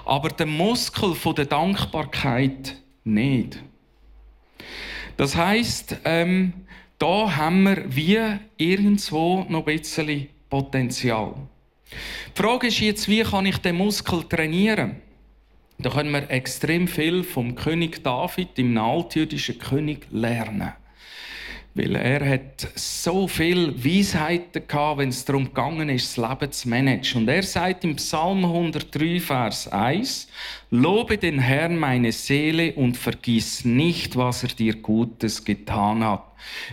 Aber 0.05 0.29
den 0.29 0.49
Muskel 0.49 1.15
der 1.35 1.45
Dankbarkeit 1.45 2.77
nicht. 3.03 3.61
Das 5.17 5.35
heißt, 5.35 5.97
ähm, 6.05 6.53
da 6.99 7.35
haben 7.35 7.65
wir 7.65 7.85
wie 7.87 8.37
irgendwo 8.57 9.45
noch 9.49 9.67
ein 9.67 9.77
bisschen 9.77 10.27
Potenzial. 10.49 11.35
Die 12.35 12.41
Frage 12.41 12.67
ist 12.67 12.79
jetzt, 12.79 13.07
wie 13.07 13.23
kann 13.23 13.45
ich 13.45 13.57
den 13.57 13.77
Muskel 13.77 14.23
trainieren? 14.23 15.01
Da 15.77 15.89
können 15.89 16.11
wir 16.11 16.29
extrem 16.29 16.87
viel 16.87 17.23
vom 17.23 17.55
König 17.55 18.03
David, 18.03 18.57
dem 18.57 18.77
altjüdischen 18.77 19.59
König, 19.59 20.07
lernen. 20.11 20.73
Weil 21.77 21.97
er 21.97 22.25
hat 22.25 22.69
so 22.75 23.27
viel 23.27 23.75
Weisheiten 23.83 24.65
gehabt, 24.65 24.97
wenn 24.97 25.09
es 25.09 25.25
darum 25.25 25.43
gegangen 25.43 25.89
ist, 25.89 26.17
das 26.17 26.29
Leben 26.29 26.51
zu 26.53 26.69
managen. 26.69 27.21
Und 27.23 27.27
er 27.27 27.43
sagt 27.43 27.83
im 27.83 27.97
Psalm 27.97 28.45
103, 28.45 29.19
Vers 29.19 29.67
1, 29.67 30.29
Lobe 30.71 31.17
den 31.17 31.37
Herrn 31.37 31.77
meine 31.77 32.13
Seele 32.13 32.73
und 32.75 32.95
vergiss 32.95 33.65
nicht, 33.65 34.15
was 34.15 34.43
er 34.43 34.49
dir 34.49 34.75
Gutes 34.75 35.43
getan 35.43 36.01
hat. 36.01 36.23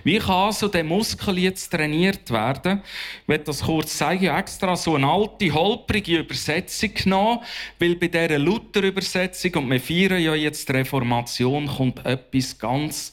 Wie 0.04 0.18
kann 0.18 0.46
also 0.46 0.68
der 0.68 0.84
Muskel 0.84 1.38
jetzt 1.38 1.70
trainiert 1.70 2.30
werden? 2.30 2.82
Ich 3.22 3.28
werde 3.28 3.44
das 3.44 3.62
kurz 3.62 3.98
sagen. 3.98 4.22
Ich 4.22 4.28
habe 4.28 4.38
extra 4.38 4.76
so 4.76 4.94
eine 4.94 5.08
alte, 5.08 5.52
holprige 5.52 6.18
Übersetzung 6.18 6.94
genommen, 6.94 7.40
weil 7.78 7.96
bei 7.96 8.06
dieser 8.08 8.38
Luther-Übersetzung, 8.38 9.54
und 9.56 9.70
wir 9.70 9.80
feiern 9.80 10.22
ja 10.22 10.34
jetzt 10.34 10.68
die 10.68 10.72
Reformation, 10.72 11.66
kommt 11.66 12.04
etwas 12.06 12.56
ganz 12.58 13.12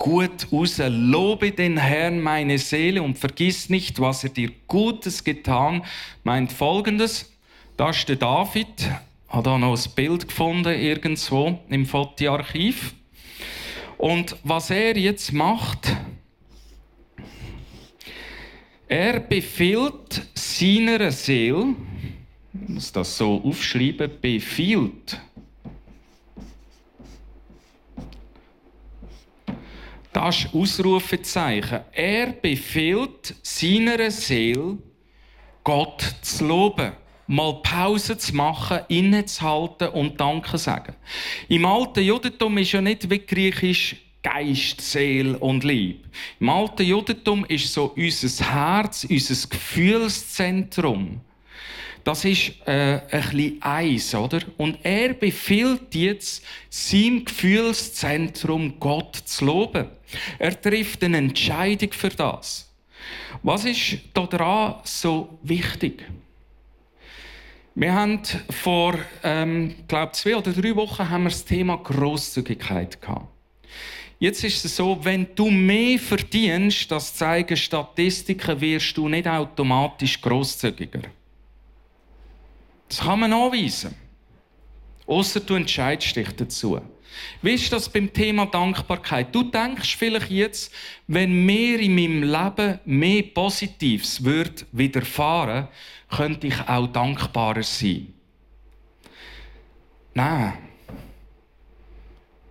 gut 0.00 0.50
raus. 0.50 0.80
Lobe 0.88 1.52
den 1.52 1.76
Herrn 1.76 2.20
meine 2.20 2.58
Seele 2.58 3.02
und 3.02 3.18
vergiss 3.18 3.68
nicht, 3.68 4.00
was 4.00 4.24
er 4.24 4.30
dir 4.30 4.50
Gutes 4.66 5.22
getan, 5.22 5.84
meint 6.24 6.50
folgendes. 6.50 7.32
Da 7.76 7.90
ist 7.90 8.08
der 8.08 8.16
David, 8.16 8.90
hat 9.28 9.46
da 9.46 9.58
noch 9.58 9.76
ein 9.76 9.92
Bild 9.94 10.26
gefunden 10.26 10.74
irgendwo 10.74 11.60
im 11.68 11.86
Fotoarchiv. 11.86 12.94
Und 13.98 14.36
was 14.42 14.70
er 14.70 14.96
jetzt 14.96 15.32
macht, 15.32 15.94
er 18.88 19.20
befiehlt 19.20 20.26
seiner 20.34 21.12
Seele, 21.12 21.74
ich 22.54 22.68
muss 22.68 22.90
das 22.90 23.18
so 23.18 23.42
aufschreiben, 23.44 24.10
befiehlt 24.20 25.20
Das 30.12 30.44
ist 30.44 30.54
Ausrufezeichen. 30.54 31.80
Er 31.92 32.32
befiehlt 32.32 33.34
seiner 33.42 34.10
Seele, 34.10 34.78
Gott 35.62 36.02
zu 36.22 36.46
loben. 36.46 36.92
Mal 37.28 37.62
Pause 37.62 38.18
zu 38.18 38.34
machen, 38.34 38.80
innezuhalten 38.88 39.88
und 39.90 40.20
Danke 40.20 40.58
sagen. 40.58 40.96
Im 41.48 41.64
alten 41.64 42.02
Judentum 42.02 42.58
ist 42.58 42.72
ja 42.72 42.80
nicht 42.80 43.08
wie 43.08 43.20
griechisch 43.20 43.96
Geist, 44.22 44.80
Seele 44.80 45.38
und 45.38 45.62
Lieb. 45.62 46.04
Im 46.40 46.48
alten 46.48 46.82
Judentum 46.82 47.44
ist 47.44 47.72
so 47.72 47.92
unser 47.96 48.52
Herz, 48.52 49.06
unser 49.08 49.48
Gefühlszentrum. 49.48 51.20
Das 52.10 52.24
ist 52.24 52.54
äh, 52.66 53.02
ein 53.08 53.20
bisschen 53.30 53.62
eins, 53.62 54.14
oder? 54.16 54.40
Und 54.56 54.78
er 54.82 55.14
befiehlt 55.14 55.94
jetzt, 55.94 56.44
sein 56.68 57.24
Gefühlszentrum 57.24 58.80
Gott 58.80 59.14
zu 59.14 59.44
loben. 59.44 59.86
Er 60.36 60.60
trifft 60.60 61.04
eine 61.04 61.18
Entscheidung 61.18 61.92
für 61.92 62.08
das. 62.08 62.68
Was 63.44 63.64
ist 63.64 63.98
daran 64.12 64.80
so 64.82 65.38
wichtig? 65.44 66.04
Wir 67.76 67.94
haben 67.94 68.20
vor, 68.50 68.98
ähm, 69.22 69.76
glaube 69.86 70.10
zwei 70.10 70.34
oder 70.34 70.50
drei 70.50 70.74
Wochen 70.74 71.08
haben 71.08 71.22
wir 71.22 71.30
das 71.30 71.44
Thema 71.44 71.76
Großzügigkeit 71.76 73.00
gehabt. 73.00 73.28
Jetzt 74.18 74.42
ist 74.42 74.64
es 74.64 74.74
so, 74.74 74.98
wenn 75.00 75.28
du 75.36 75.48
mehr 75.48 76.00
verdienst, 76.00 76.90
das 76.90 77.14
zeigen 77.14 77.56
Statistiken, 77.56 78.60
wirst 78.60 78.96
du 78.96 79.08
nicht 79.08 79.28
automatisch 79.28 80.20
großzügiger. 80.20 81.02
Das 82.90 82.98
kann 82.98 83.20
man 83.20 83.30
nachweisen. 83.30 83.94
Außer 85.06 85.38
du 85.38 85.54
entscheidest 85.54 86.16
dich 86.16 86.28
dazu. 86.32 86.80
Wie 87.40 87.52
ist 87.54 87.72
das 87.72 87.88
beim 87.88 88.12
Thema 88.12 88.46
Dankbarkeit? 88.46 89.32
Du 89.32 89.44
denkst 89.44 89.96
vielleicht 89.96 90.30
jetzt, 90.30 90.74
wenn 91.06 91.46
mir 91.46 91.78
in 91.78 91.94
meinem 91.94 92.22
Leben 92.24 92.80
mehr 92.84 93.22
Positives 93.22 94.24
wird 94.24 94.66
widerfahren, 94.72 95.68
könnte 96.10 96.48
ich 96.48 96.68
auch 96.68 96.88
dankbarer 96.88 97.62
sein. 97.62 98.12
Nein. 100.12 100.58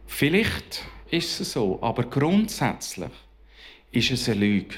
Vielleicht 0.08 0.86
ist 1.12 1.42
es 1.42 1.52
so, 1.52 1.80
aber 1.82 2.04
grundsätzlich 2.04 3.12
ist 3.92 4.12
es 4.12 4.30
eine 4.30 4.40
Lüge. 4.40 4.76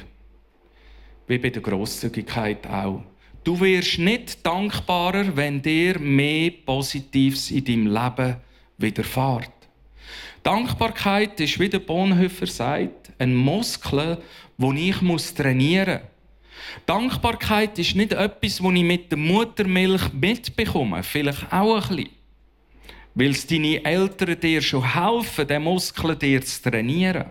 wie 1.27 1.37
bei 1.37 1.49
der 1.49 1.61
Grosszügigkeit 1.61 2.65
auch. 2.67 3.03
Du 3.43 3.60
wirst 3.60 3.98
nicht 3.98 4.45
dankbarer, 4.45 5.36
wenn 5.36 5.63
dir 5.63 5.98
mehr 5.98 6.51
Positives 6.51 7.50
in 7.50 7.65
deinem 7.65 7.88
Leben 7.88 8.36
widerfährt. 8.77 9.51
Dankbarkeit 10.43 11.39
ist, 11.39 11.60
wie 11.60 11.69
der 11.69 11.79
Bonhoeffer 11.79 12.45
sagt, 12.45 13.12
ein 13.17 13.36
Muskel, 13.36 14.19
den 14.57 14.77
ich 14.77 14.98
trainieren 15.33 16.01
muss. 16.01 16.86
Dankbarkeit 16.86 17.79
ist 17.79 17.95
nicht 17.95 18.13
etwas, 18.13 18.57
das 18.57 18.74
ich 18.74 18.83
mit 18.83 19.12
der 19.12 19.17
Muttermilch 19.17 20.13
mitbekomme. 20.13 21.01
Vielleicht 21.01 21.51
auch 21.51 21.89
ein 21.89 21.95
bisschen. 21.95 22.10
Weil 23.15 23.31
es 23.31 23.48
deine 23.48 23.83
Eltern 23.83 24.39
dir 24.39 24.62
schon 24.62 24.93
helfen, 24.93 25.48
den 25.48 25.63
Muskel 25.63 26.15
dir 26.15 26.43
zu 26.43 26.69
trainieren. 26.69 27.25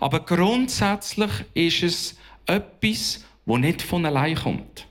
Aber 0.00 0.20
grundsätzlich 0.20 1.30
ist 1.52 1.82
es 1.82 2.18
etwas, 2.46 3.24
das 3.44 3.58
nicht 3.58 3.82
von 3.82 4.06
allein 4.06 4.36
kommt. 4.36 4.86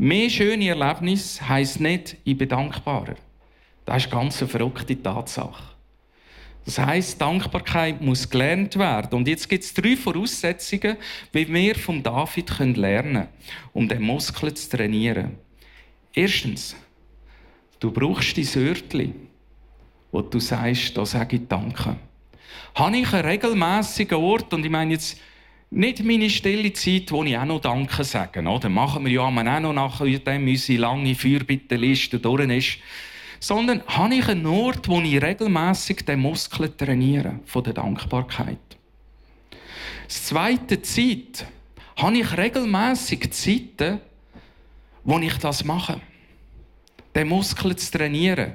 Mehr 0.00 0.30
schöne 0.30 0.68
Erlebnis 0.68 1.42
heisst 1.42 1.80
nicht, 1.80 2.18
ich 2.22 2.38
bin 2.38 2.48
dankbarer. 2.48 3.16
Das 3.84 4.04
ist 4.04 4.12
ganz 4.12 4.40
eine 4.40 4.48
verrückte 4.48 5.02
Tatsache. 5.02 5.74
Das 6.64 6.78
heißt, 6.78 7.20
Dankbarkeit 7.20 8.00
muss 8.00 8.30
gelernt 8.30 8.78
werden. 8.78 9.18
Und 9.18 9.26
jetzt 9.26 9.48
gibt 9.48 9.64
es 9.64 9.74
drei 9.74 9.96
Voraussetzungen, 9.96 10.98
wie 11.32 11.52
wir 11.52 11.74
von 11.74 12.00
David 12.00 12.76
lernen 12.76 13.12
können, 13.14 13.28
um 13.72 13.88
den 13.88 14.02
Muskel 14.02 14.54
zu 14.54 14.76
trainieren. 14.76 15.36
Erstens, 16.14 16.76
du 17.80 17.90
brauchst 17.90 18.36
die 18.36 18.44
Sörtli, 18.44 19.12
wo 20.12 20.22
du 20.22 20.38
sagst, 20.38 20.96
da 20.96 21.04
sage 21.04 21.36
ich 21.36 21.48
Danke. 21.48 21.96
Habe 22.76 22.96
ich 22.98 23.12
einen 23.12 23.26
regelmäßigen 23.26 24.18
Ort, 24.18 24.54
und 24.54 24.64
ich 24.64 24.70
meine 24.70 24.92
jetzt 24.92 25.18
nicht 25.70 26.02
meine 26.04 26.30
stille 26.30 26.72
Zeit, 26.72 27.10
wo 27.12 27.24
ich 27.24 27.36
auch 27.36 27.44
noch 27.44 27.60
Danke 27.60 28.04
sage. 28.04 28.40
Oder 28.40 28.68
machen 28.68 29.04
wir 29.04 29.12
ja 29.12 29.20
auch 29.22 29.30
noch 29.30 30.00
nachdem 30.00 30.48
unsere 30.48 30.78
lange 30.78 31.14
Feuerbittenliste 31.14 32.18
durch 32.18 32.48
ist 32.48 32.78
sondern 33.40 33.82
habe 33.86 34.16
ich 34.16 34.28
einen 34.28 34.46
Ort, 34.46 34.88
wo 34.88 35.00
ich 35.00 35.22
regelmäßig 35.22 36.04
den 36.04 36.20
Muskel 36.20 36.74
trainiere 36.76 37.40
von 37.44 37.64
der 37.64 37.74
Dankbarkeit. 37.74 38.58
Das 40.06 40.24
zweite 40.26 40.82
Zeit 40.82 41.46
habe 41.96 42.18
ich 42.18 42.36
regelmäßig 42.36 43.30
Zeiten, 43.32 44.00
wo 45.04 45.18
ich 45.18 45.36
das 45.38 45.64
mache, 45.64 46.00
den 47.14 47.28
Muskel 47.28 47.76
zu 47.76 47.98
trainieren. 47.98 48.54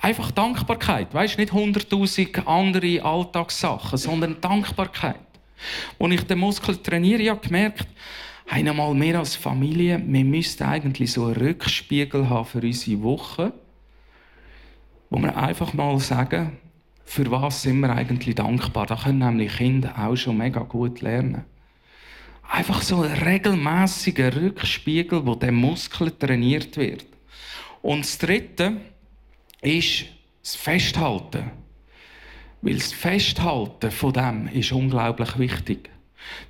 Einfach 0.00 0.32
Dankbarkeit, 0.32 1.14
weißt 1.14 1.38
nicht 1.38 1.52
hunderttausend 1.52 2.46
andere 2.46 3.04
Alltagssachen, 3.04 3.98
sondern 3.98 4.40
Dankbarkeit. 4.40 5.31
Als 5.98 6.12
ich 6.12 6.22
den 6.22 6.38
Muskel 6.38 6.76
trainiere, 6.76 7.22
ich 7.22 7.40
gemerkt, 7.40 7.88
einmal 8.50 8.94
mehr 8.94 9.18
als 9.18 9.36
Familie, 9.36 10.02
wir 10.04 10.24
müssten 10.24 10.64
eigentlich 10.64 11.12
so 11.12 11.26
einen 11.26 11.36
Rückspiegel 11.36 12.28
haben 12.28 12.46
für 12.46 12.60
unsere 12.60 13.02
Woche 13.02 13.52
wo 15.12 15.18
wir 15.18 15.36
einfach 15.36 15.74
mal 15.74 15.98
sagen, 15.98 16.56
für 17.04 17.30
was 17.30 17.62
sind 17.62 17.80
wir 17.80 17.90
eigentlich 17.90 18.34
dankbar. 18.34 18.86
Da 18.86 18.96
können 18.96 19.18
nämlich 19.18 19.58
Kinder 19.58 19.92
auch 19.98 20.16
schon 20.16 20.38
mega 20.38 20.60
gut 20.60 21.02
lernen. 21.02 21.44
Einfach 22.50 22.80
so 22.80 23.02
ein 23.02 23.12
regelmäßiger 23.12 24.34
Rückspiegel, 24.34 25.26
wo 25.26 25.34
der 25.34 25.52
Muskel 25.52 26.12
trainiert 26.12 26.78
wird. 26.78 27.04
Und 27.82 28.06
das 28.06 28.16
Dritte 28.16 28.78
ist 29.60 30.06
das 30.42 30.56
Festhalten. 30.56 31.50
Weil 32.62 32.74
das 32.74 32.92
Festhalten 32.92 33.90
von 33.90 34.12
dem 34.12 34.48
ist 34.48 34.72
unglaublich 34.72 35.38
wichtig. 35.38 35.90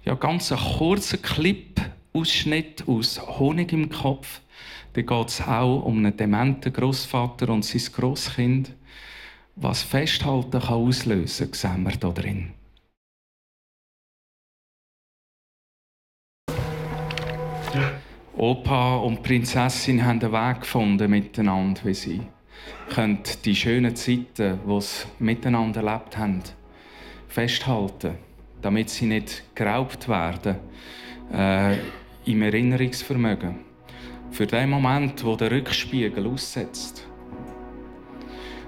Ja, 0.05 0.15
ganz 0.15 0.53
ein 0.53 0.59
kurzer 0.59 1.17
Clip-Ausschnitt 1.17 2.87
aus 2.87 3.21
Honig 3.39 3.73
im 3.73 3.89
Kopf 3.91 4.43
da 4.95 5.01
geht 5.01 5.29
es 5.29 5.41
auch 5.41 5.85
um 5.85 5.99
einen 5.99 6.17
dementen 6.17 6.73
Großvater 6.73 7.49
und 7.49 7.65
sein 7.65 7.93
Großkind. 7.93 8.75
Was 9.57 9.83
Festhalten 9.83 10.61
kann 10.61 10.69
auslösen 10.69 11.51
kann, 11.51 11.55
sehen 11.55 11.85
wir 11.85 11.93
hier 11.93 12.13
drin. 12.13 12.53
Opa 18.37 18.97
und 18.97 19.23
Prinzessin 19.23 20.05
haben 20.05 20.23
einen 20.23 20.33
Weg 20.33 20.61
gefunden 20.61 21.11
miteinander, 21.11 21.85
wie 21.85 21.95
sie 21.95 22.21
können 22.95 23.21
die 23.45 23.57
schönen 23.57 23.97
Zeiten, 23.97 24.61
die 24.67 24.81
sie 24.81 25.05
miteinander 25.19 25.83
erlebt 25.83 26.17
haben, 26.19 26.43
festhalten, 27.29 28.17
damit 28.61 28.91
sie 28.91 29.07
nicht 29.07 29.43
geraubt 29.55 30.09
werden 30.09 30.57
äh, 31.33 31.77
im 32.25 32.43
Erinnerungsvermögen 32.43 33.61
für 34.31 34.47
den 34.47 34.71
Moment, 34.71 35.25
wo 35.25 35.37
der 35.37 35.51
Rückspiegel 35.51 36.27
aussetzt. 36.27 37.07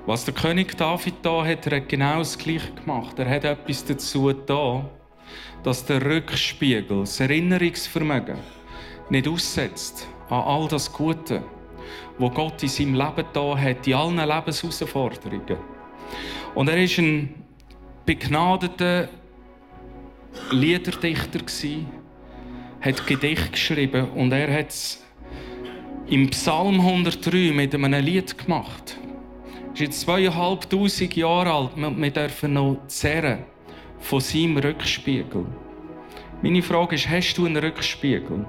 Was 0.06 0.24
der 0.26 0.34
König 0.34 0.76
David 0.76 1.14
da 1.22 1.44
hat, 1.44 1.66
er 1.66 1.78
hat 1.78 1.88
genau 1.88 2.18
das 2.18 2.36
Gleiche 2.36 2.72
gemacht. 2.72 3.18
Er 3.18 3.28
hat 3.28 3.44
etwas 3.44 3.84
dazu 3.84 4.32
da, 4.32 4.84
dass 5.62 5.86
der 5.86 6.04
Rückspiegel, 6.04 7.00
das 7.00 7.20
Erinnerungsvermögen, 7.20 8.36
nicht 9.08 9.26
aussetzt 9.26 10.06
an 10.28 10.42
all 10.42 10.68
das 10.68 10.92
Gute, 10.92 11.42
wo 12.18 12.30
Gott 12.30 12.62
in 12.62 12.68
seinem 12.68 12.94
Leben 12.94 13.24
da 13.32 13.58
hat, 13.58 13.86
in 13.86 13.94
allen 13.94 14.16
Lebensherausforderungen. 14.16 15.58
Und 16.54 16.68
er 16.68 16.82
ist 16.82 16.98
ein 16.98 17.34
begnadeter 18.06 19.08
Liederdichter 20.50 21.40
hat 22.80 23.06
Gedicht 23.06 23.52
geschrieben 23.52 24.10
und 24.10 24.32
er 24.32 24.52
hat 24.52 24.68
es 24.68 25.02
im 26.06 26.28
Psalm 26.30 26.80
103 26.80 27.52
mit 27.52 27.74
einem 27.74 28.04
Lied 28.04 28.36
gemacht. 28.36 28.98
Er 29.68 29.72
ist 29.72 29.80
jetzt 29.80 30.00
zweieinhalbtausend 30.02 31.16
Jahre 31.16 31.52
alt 31.52 31.70
wir 31.76 32.10
dürfen 32.10 32.52
noch 32.52 32.78
zehren 32.88 33.44
von 34.00 34.20
seinem 34.20 34.58
Rückspiegel. 34.58 35.46
Meine 36.42 36.62
Frage 36.62 36.96
ist, 36.96 37.08
hast 37.08 37.34
du 37.38 37.46
einen 37.46 37.56
Rückspiegel? 37.56 38.44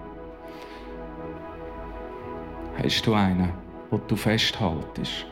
Hast 2.84 3.08
du 3.08 3.14
einen, 3.14 3.54
wo 3.90 3.98
du 3.98 4.16
festhaltest, 4.18 5.26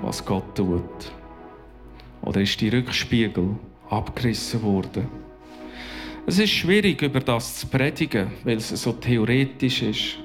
was 0.00 0.24
Gott 0.24 0.54
tut? 0.54 1.12
Oder 2.22 2.40
ist 2.40 2.60
die 2.60 2.68
Rückspiegel 2.68 3.56
abgerissen 3.90 4.62
worden? 4.62 5.08
Es 6.24 6.38
ist 6.38 6.50
schwierig, 6.50 7.02
über 7.02 7.20
das 7.20 7.56
zu 7.56 7.66
predigen, 7.66 8.30
weil 8.44 8.58
es 8.58 8.68
so 8.68 8.92
theoretisch 8.92 9.82
ist. 9.82 10.18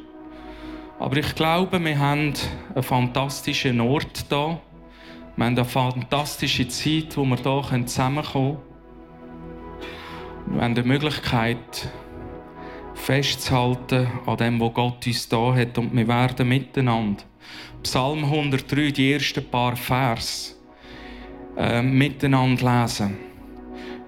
Aber 0.99 1.17
ich 1.17 1.33
glaube, 1.33 1.83
wir 1.83 1.97
haben 1.97 2.33
einen 2.75 2.83
fantastischen 2.83 3.81
Ort 3.81 4.25
hier. 4.29 4.59
Wir 5.35 5.45
haben 5.45 5.57
eine 5.57 5.65
fantastische 5.65 6.67
Zeit, 6.67 7.17
wo 7.17 7.25
wir 7.25 7.37
hier 7.37 7.85
zusammenkommen 7.87 8.57
können. 10.45 10.55
Wir 10.55 10.61
haben 10.61 10.75
die 10.75 10.83
Möglichkeit, 10.83 11.89
festzuhalten 13.01 14.07
an 14.27 14.37
dem, 14.37 14.59
was 14.59 14.73
Gott 14.73 15.07
uns 15.07 15.27
da 15.27 15.55
hat. 15.55 15.77
Und 15.77 15.95
wir 15.95 16.07
werden 16.07 16.47
miteinander 16.47 17.23
Psalm 17.81 18.23
103, 18.23 18.91
die 18.91 19.13
ersten 19.13 19.43
paar 19.43 19.75
Vers, 19.75 20.55
äh, 21.57 21.81
miteinander 21.81 22.81
lesen. 22.81 23.17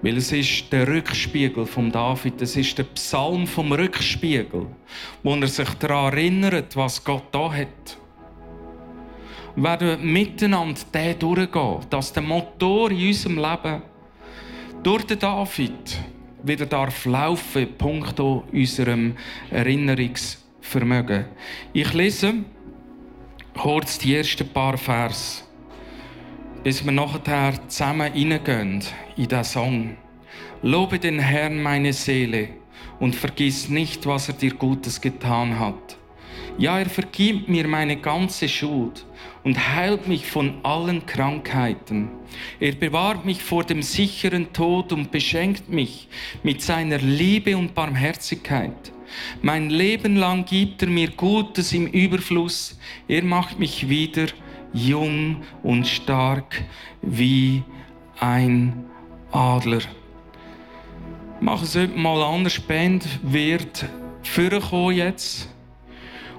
Weil 0.00 0.18
es 0.18 0.30
ist 0.30 0.72
der 0.72 0.86
Rückspiegel 0.86 1.66
von 1.66 1.90
David, 1.90 2.40
es 2.40 2.56
ist 2.56 2.78
der 2.78 2.84
Psalm 2.84 3.46
vom 3.46 3.72
Rückspiegel, 3.72 4.66
wo 5.22 5.34
er 5.34 5.46
sich 5.48 5.70
daran 5.74 6.12
erinnert, 6.12 6.76
was 6.76 7.02
Gott 7.02 7.24
da 7.32 7.52
hat. 7.52 7.98
Wir 9.56 9.64
werden 9.64 10.12
miteinander 10.12 11.14
durchgehen, 11.18 11.78
dass 11.90 12.12
der 12.12 12.22
Motor 12.22 12.90
in 12.90 13.08
unserem 13.08 13.36
Leben 13.38 13.82
durch 14.82 15.04
den 15.04 15.18
David 15.18 15.98
wieder 16.44 16.66
darf 16.66 17.04
laufen, 17.04 17.68
punkto 17.76 18.44
unserem 18.52 19.16
Erinnerungsvermögen. 19.50 21.24
Ich 21.72 21.92
lese 21.92 22.34
kurz 23.54 23.98
die 23.98 24.14
ersten 24.14 24.48
paar 24.48 24.78
Vers 24.78 25.44
bis 26.64 26.82
wir 26.82 26.92
nachher 26.92 27.68
zusammen 27.68 28.10
reingehen 28.10 28.82
in 29.16 29.28
den 29.28 29.44
Song. 29.44 29.96
Lobe 30.62 30.98
den 30.98 31.18
Herrn 31.18 31.62
meine 31.62 31.92
Seele 31.92 32.48
und 32.98 33.14
vergiss 33.14 33.68
nicht, 33.68 34.06
was 34.06 34.28
er 34.28 34.34
dir 34.34 34.54
Gutes 34.54 34.98
getan 34.98 35.58
hat. 35.58 35.98
Ja, 36.56 36.78
er 36.78 36.88
vergibt 36.88 37.50
mir 37.50 37.68
meine 37.68 37.96
ganze 37.96 38.48
Schuld 38.48 39.04
und 39.44 39.74
heilt 39.74 40.08
mich 40.08 40.26
von 40.26 40.54
allen 40.62 41.04
Krankheiten. 41.06 42.08
Er 42.58 42.72
bewahrt 42.72 43.24
mich 43.24 43.42
vor 43.42 43.62
dem 43.62 43.82
sicheren 43.82 44.52
Tod 44.52 44.92
und 44.92 45.10
beschenkt 45.10 45.68
mich 45.68 46.08
mit 46.42 46.62
seiner 46.62 46.98
Liebe 46.98 47.56
und 47.56 47.74
Barmherzigkeit. 47.74 48.92
Mein 49.42 49.70
Leben 49.70 50.16
lang 50.16 50.44
gibt 50.44 50.82
er 50.82 50.88
mir 50.88 51.10
Gutes 51.10 51.72
im 51.72 51.86
Überfluss. 51.86 52.78
Er 53.06 53.22
macht 53.22 53.58
mich 53.58 53.88
wieder 53.88 54.26
jung 54.72 55.42
und 55.62 55.86
stark 55.86 56.64
wie 57.02 57.62
ein 58.18 58.84
Adler. 59.30 59.82
machen 61.40 61.64
es 61.64 61.76
heute 61.76 61.96
mal 61.96 62.22
anders. 62.22 62.58
Band 62.58 63.06
wird 63.22 63.84
vorkommen 64.22 64.96
jetzt. 64.96 65.48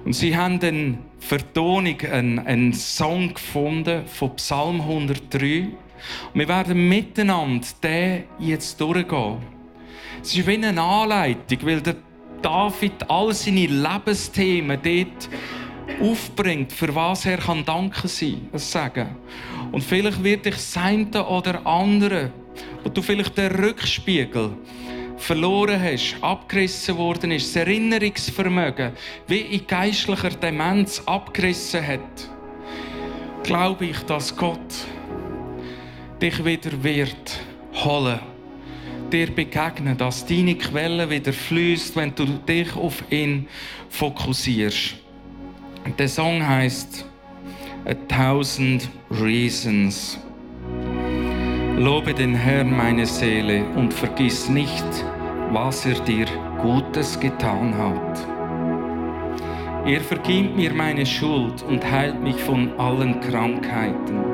Und 0.04 0.12
sie 0.12 0.36
haben 0.36 0.60
eine 0.60 0.98
Vertonung, 1.26 2.00
einen, 2.02 2.38
einen 2.38 2.72
Song 2.72 3.34
gefunden 3.34 4.06
von 4.06 4.36
Psalm 4.36 4.80
103. 4.80 5.62
Und 5.62 6.38
wir 6.38 6.46
werden 6.46 6.88
miteinander 6.88 7.66
den 7.82 8.24
jetzt 8.38 8.80
durchgehen. 8.80 9.38
Es 10.22 10.36
ist 10.36 10.46
wie 10.46 10.54
eine 10.54 10.80
Anleitung, 10.80 11.58
weil 11.62 11.80
der 11.80 11.96
David 12.40 13.10
all 13.10 13.34
seine 13.34 13.66
Lebensthemen 13.66 14.78
dort 14.80 15.28
aufbringt, 16.00 16.72
für 16.72 16.94
was 16.94 17.26
er 17.26 17.38
kann 17.38 17.64
Danke 17.64 18.06
sein, 18.06 18.48
sagen. 18.52 19.16
Und 19.72 19.82
vielleicht 19.82 20.22
wird 20.22 20.46
dich 20.46 20.54
das 20.54 20.76
eine 20.76 21.26
oder 21.26 21.66
andere, 21.66 22.30
wo 22.84 22.88
du 22.88 23.02
vielleicht 23.02 23.36
den 23.36 23.50
Rückspiegel 23.50 24.52
verloren 25.16 25.82
hast, 25.82 26.16
abgerissen 26.20 26.96
worden 26.96 27.30
ist, 27.30 27.48
das 27.48 27.66
Erinnerungsvermögen 27.66 28.92
wie 29.26 29.40
in 29.40 29.66
geistlicher 29.66 30.30
Demenz 30.30 31.02
abgerissen 31.06 31.86
hat, 31.86 32.30
glaube 33.42 33.86
ich, 33.86 33.98
dass 34.00 34.36
Gott 34.36 34.58
dich 36.20 36.44
wieder 36.44 36.82
wird 36.82 37.40
holen, 37.74 38.20
dir 39.12 39.30
begegnen, 39.30 39.96
dass 39.96 40.26
deine 40.26 40.56
Quelle 40.56 41.08
wieder 41.08 41.32
fließt, 41.32 41.96
wenn 41.96 42.14
du 42.14 42.24
dich 42.24 42.74
auf 42.74 43.02
ihn 43.10 43.48
fokussierst. 43.88 44.96
Der 45.98 46.08
Song 46.08 46.46
heißt 46.46 47.06
A 47.84 47.94
Thousand 48.08 48.88
Reasons. 49.10 50.18
Lobe 51.78 52.14
den 52.14 52.34
Herrn, 52.34 52.74
meine 52.74 53.04
Seele, 53.04 53.62
und 53.76 53.92
vergiss 53.92 54.48
nicht, 54.48 54.86
was 55.52 55.84
er 55.84 56.00
dir 56.04 56.24
Gutes 56.62 57.20
getan 57.20 57.74
hat. 57.76 58.26
Er 59.86 60.00
vergibt 60.00 60.56
mir 60.56 60.72
meine 60.72 61.04
Schuld 61.04 61.62
und 61.68 61.84
heilt 61.84 62.18
mich 62.22 62.36
von 62.36 62.72
allen 62.78 63.20
Krankheiten. 63.20 64.24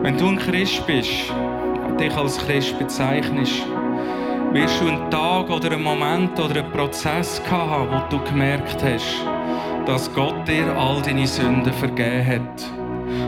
Wenn 0.00 0.16
du 0.16 0.28
ein 0.28 0.38
Christ 0.38 0.86
bist, 0.86 1.30
dich 2.00 2.16
als 2.16 2.38
Christ 2.38 2.78
bezeichnest, 2.78 3.62
wirst 4.54 4.80
du 4.80 4.88
einen 4.88 5.10
Tag 5.10 5.50
oder 5.50 5.72
einen 5.72 5.82
Moment 5.82 6.40
oder 6.40 6.62
einen 6.62 6.72
Prozess 6.72 7.42
haben, 7.50 7.90
wo 7.90 8.08
du 8.08 8.24
gemerkt 8.24 8.82
hast, 8.82 9.22
dass 9.84 10.10
Gott 10.14 10.48
dir 10.48 10.74
all 10.74 11.02
deine 11.02 11.26
Sünden 11.26 11.74
vergeben 11.74 12.26
hat 12.26 12.83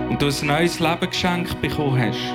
und 0.09 0.23
du 0.23 0.27
ein 0.27 0.47
neues 0.47 0.81
Leben 0.81 1.11
geschenkt 1.11 1.61
bekommen 1.61 2.01
hast. 2.01 2.33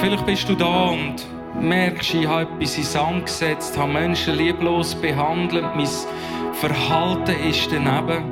Vielleicht 0.00 0.26
bist 0.26 0.48
du 0.48 0.54
da 0.54 0.90
und 0.90 1.16
merkst, 1.60 2.14
ich 2.14 2.26
habe 2.26 2.42
etwas 2.42 2.76
in 2.76 2.84
Sand 2.84 3.26
gesetzt, 3.26 3.78
habe 3.78 3.92
Menschen 3.92 4.36
lieblos 4.36 4.94
behandelt, 4.94 5.64
mein 5.74 5.88
Verhalten 6.52 7.34
ist 7.48 7.70
daneben. 7.72 8.24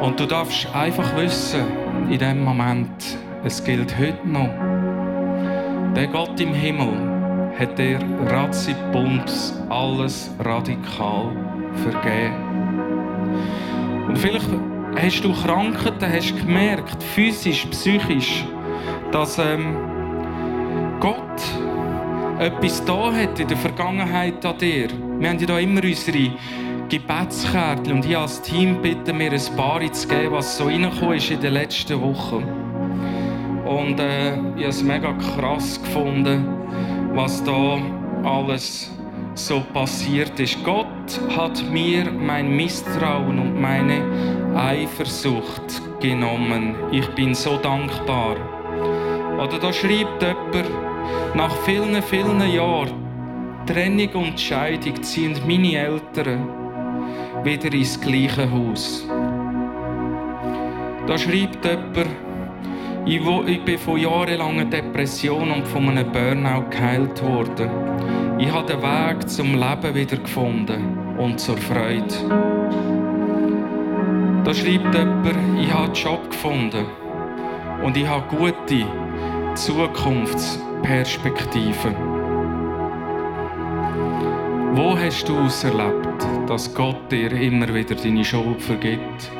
Und 0.00 0.20
du 0.20 0.26
darfst 0.26 0.68
einfach 0.74 1.16
wissen, 1.16 1.64
in 2.10 2.18
dem 2.18 2.44
Moment, 2.44 3.18
es 3.44 3.62
gilt 3.64 3.96
heute 3.98 4.28
noch. 4.28 4.50
Der 5.94 6.06
Gott 6.08 6.38
im 6.40 6.52
Himmel 6.52 6.92
hat 7.58 7.78
dir 7.78 7.98
Ratzibums 8.26 9.54
alles 9.70 10.30
radikal 10.38 11.32
vergeben. 11.82 12.45
Vielleicht 14.18 14.48
hast 14.96 15.24
du 15.24 15.32
Krankheiten, 15.32 16.12
hast 16.12 16.36
gemerkt, 16.38 17.02
physisch, 17.02 17.66
psychisch, 17.66 18.44
dass 19.12 19.38
ähm, 19.38 19.76
Gott 21.00 21.20
etwas 22.38 22.84
da 22.84 23.12
hat 23.12 23.38
in 23.38 23.48
der 23.48 23.56
Vergangenheit 23.56 24.44
an 24.44 24.58
dir. 24.58 24.88
Wir 25.18 25.28
haben 25.28 25.38
ja 25.38 25.46
da 25.46 25.58
immer 25.58 25.82
unsere 25.82 26.32
Gebetskärtchen 26.88 27.92
und 27.92 28.04
ich 28.06 28.16
als 28.16 28.40
Team 28.42 28.80
bitte 28.80 29.12
mir 29.12 29.32
ein 29.32 29.56
paar 29.56 29.80
zu 29.92 30.08
geben, 30.08 30.32
was 30.32 30.56
so 30.56 30.64
reingekommen 30.64 31.16
ist 31.16 31.30
in 31.30 31.40
den 31.40 31.52
letzten 31.52 32.00
Wochen. 32.00 32.44
Und 33.66 34.00
äh, 34.00 34.34
ich 34.34 34.62
habe 34.62 34.68
es 34.68 34.82
mega 34.82 35.12
krass 35.12 35.80
gefunden, 35.82 36.46
was 37.14 37.42
da 37.44 37.78
alles 38.24 38.95
so 39.38 39.60
passiert 39.72 40.38
ist. 40.40 40.62
Gott 40.64 41.20
hat 41.36 41.62
mir 41.70 42.10
mein 42.10 42.56
Misstrauen 42.56 43.38
und 43.38 43.60
meine 43.60 44.02
Eifersucht 44.54 45.82
genommen. 46.00 46.74
Ich 46.90 47.06
bin 47.10 47.34
so 47.34 47.56
dankbar. 47.56 48.36
Oder 49.38 49.58
da 49.58 49.72
schreibt 49.72 50.22
jemand, 50.22 51.34
nach 51.34 51.54
vielen, 51.64 52.02
vielen 52.02 52.40
Jahren 52.50 53.06
Trennung 53.66 54.10
und 54.14 54.40
Scheidung 54.40 55.02
ziehen 55.02 55.36
meine 55.46 55.76
Eltern 55.76 56.48
wieder 57.42 57.72
ins 57.72 58.00
gleiche 58.00 58.50
Haus. 58.50 59.06
Da 61.06 61.18
schreibt 61.18 61.64
jemand, 63.04 63.48
ich 63.48 63.64
bin 63.64 63.78
von 63.78 63.98
jahrelangen 63.98 64.70
Depressionen 64.70 65.52
und 65.52 65.68
von 65.68 65.88
einem 65.88 66.10
Burnout 66.10 66.70
geheilt 66.70 67.22
worden. 67.22 68.15
Ich 68.38 68.52
habe 68.52 68.66
den 68.66 68.82
Weg 68.82 69.26
zum 69.30 69.54
Leben 69.54 69.94
wieder 69.94 70.18
gefunden 70.18 70.98
und 71.16 71.40
zur 71.40 71.56
Freude. 71.56 72.04
Da 74.44 74.52
schreibt 74.52 74.94
jemand, 74.94 75.58
ich 75.58 75.72
habe 75.72 75.84
einen 75.84 75.94
Job 75.94 76.30
gefunden 76.30 76.84
und 77.82 77.96
ich 77.96 78.06
habe 78.06 78.28
gute 78.28 78.84
Zukunftsperspektiven. 79.54 81.96
Wo 84.74 84.98
hast 84.98 85.26
du 85.26 85.46
es 85.46 85.64
erlebt, 85.64 86.26
dass 86.46 86.74
Gott 86.74 87.10
dir 87.10 87.32
immer 87.32 87.74
wieder 87.74 87.94
deine 87.94 88.22
Schuld 88.22 88.60
vergibt 88.60 89.30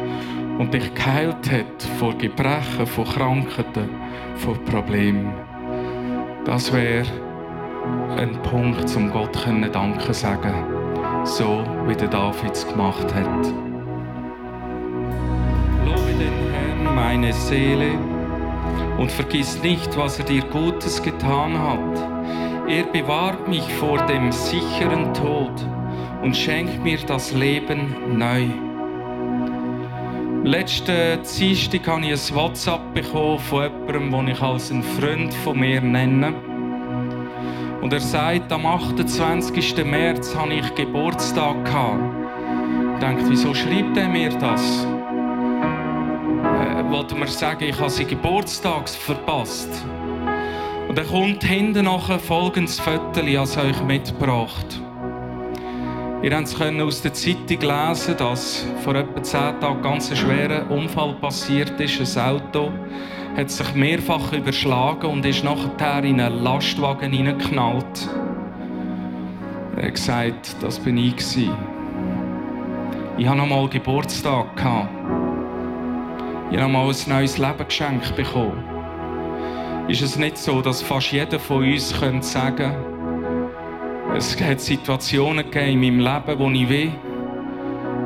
und 0.59 0.73
dich 0.73 0.95
geheilt 0.95 1.53
hat 1.53 1.83
vor 1.99 2.17
Gebrechen, 2.17 2.87
vor 2.87 3.05
Krankheiten, 3.05 3.91
vor 4.37 4.55
Problemen? 4.65 5.35
Das 6.47 6.73
wäre 6.73 7.05
ein 8.17 8.41
Punkt, 8.43 8.95
um 8.97 9.11
Gott 9.11 9.37
Danke 9.73 10.15
sagen 10.15 10.77
so 11.27 11.65
wie 11.87 11.95
der 11.95 12.09
David 12.09 12.53
es 12.53 12.67
gemacht 12.67 13.13
hat. 13.15 13.47
Lobe 15.85 16.13
den 16.19 16.33
Herrn, 16.53 16.95
meine 16.95 17.33
Seele, 17.33 17.99
und 18.99 19.11
vergiss 19.11 19.61
nicht, 19.63 19.97
was 19.97 20.19
er 20.19 20.25
dir 20.25 20.43
Gutes 20.43 21.03
getan 21.03 21.59
hat. 21.59 22.69
Er 22.69 22.85
bewahrt 22.85 23.49
mich 23.49 23.73
vor 23.75 23.99
dem 24.07 24.33
sicheren 24.33 25.13
Tod 25.15 25.53
und 26.23 26.37
schenkt 26.37 26.83
mir 26.83 26.99
das 27.07 27.33
Leben 27.33 27.95
neu. 28.17 28.47
Letzten 30.45 31.19
Dienstag 31.39 31.87
habe 31.89 32.07
ich 32.07 32.31
ein 32.31 32.37
WhatsApp 32.37 32.95
bekommen 32.95 33.39
von 33.41 33.65
jemandem, 33.65 34.11
den 34.13 34.29
ich 34.29 34.41
als 34.41 34.71
einen 34.71 34.83
Freund 34.83 35.35
von 35.35 35.59
mir 35.59 35.81
nenne. 35.81 36.35
Und 37.87 37.93
er 37.93 38.01
sagt, 38.01 38.51
am 38.51 38.67
28. 38.67 39.85
März 39.85 40.35
habe 40.35 40.55
ich 40.55 40.75
Geburtstag 40.75 41.65
gehabt. 41.65 42.03
Ich 42.95 42.99
denke, 42.99 43.23
wieso 43.29 43.55
schreibt 43.55 43.97
er 43.97 44.09
mir 44.09 44.31
das? 44.31 44.85
Äh, 46.43 46.91
wollte 46.91 47.15
mir 47.15 47.29
sagen, 47.29 47.63
ich 47.63 47.79
habe 47.79 47.89
seinen 47.89 48.09
Geburtstag 48.09 48.89
verpasst. 48.89 49.71
Und 50.89 50.99
er 50.99 51.05
kommt 51.05 51.45
hinten 51.45 51.85
nachher 51.85 52.19
folgendes 52.19 52.81
Foto, 52.81 53.21
als 53.21 53.57
euch 53.57 53.81
mitgebracht. 53.85 54.81
Ihr 56.25 56.31
könnt 56.31 56.49
es 56.49 56.61
aus 56.61 57.03
der 57.03 57.13
Zeitung 57.15 57.61
lesen, 57.61 58.17
dass 58.17 58.67
vor 58.83 58.97
etwa 58.97 59.23
zehn 59.23 59.61
Tagen 59.61 59.81
ganz 59.81 60.11
ein 60.11 60.17
schwerer 60.17 60.69
Unfall 60.73 61.15
passiert 61.21 61.79
ist. 61.79 62.19
Ein 62.19 62.35
Auto 62.35 62.73
hat 63.37 63.51
sich 63.51 63.75
mehrfach 63.75 64.33
überschlagen 64.33 65.11
und 65.11 65.27
ist 65.27 65.45
nachher 65.45 66.03
in 66.05 66.21
einen 66.21 66.43
Lastwagen 66.43 67.13
hineingeknallt. 67.13 68.09
Er 69.77 69.87
hat 69.87 69.95
gesagt, 69.95 70.57
das 70.63 70.79
bin 70.79 70.97
ich. 70.97 71.17
Ich 73.19 73.29
hatte 73.29 73.39
noch 73.39 73.47
mal 73.47 73.69
Geburtstag. 73.69 74.47
Ich 74.57 74.65
habe 74.65 74.89
noch 76.51 76.69
mal 76.69 76.89
ein 76.89 76.97
neues 77.09 77.37
Leben 77.39 77.65
geschenkt 77.67 78.17
bekommen. 78.17 78.65
Ist 79.89 80.03
es 80.03 80.17
nicht 80.17 80.39
so, 80.39 80.63
dass 80.63 80.81
fast 80.83 81.13
jeder 81.13 81.39
von 81.39 81.63
uns 81.63 81.99
könnte 81.99 82.27
sagen 82.27 82.75
es 84.17 84.41
hat 84.41 84.61
Situationen 84.61 85.53
in 85.53 85.81
meinem 85.81 86.01
Leben, 86.01 86.39
wo 86.39 86.51
ich 86.51 86.91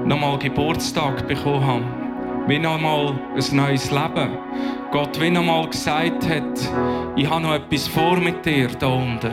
noch 0.05 0.19
mal 0.19 0.39
Geburtstag 0.39 1.29
bekommen 1.29 1.65
habe. 1.65 2.00
Wie 2.51 2.59
noch 2.59 2.81
mal 2.81 3.17
ein 3.37 3.57
neues 3.57 3.93
Leben. 3.93 4.37
Gott 4.91 5.21
wie 5.21 5.31
noch 5.31 5.45
mal 5.45 5.69
gesagt 5.69 6.29
hat, 6.29 7.15
ich 7.15 7.31
habe 7.31 7.43
noch 7.43 7.55
etwas 7.55 7.87
vor 7.87 8.17
mit 8.17 8.45
dir 8.45 8.67
da 8.67 8.89
unten. 8.89 9.31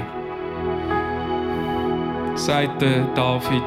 Sagt 2.36 2.80
David, 2.80 3.64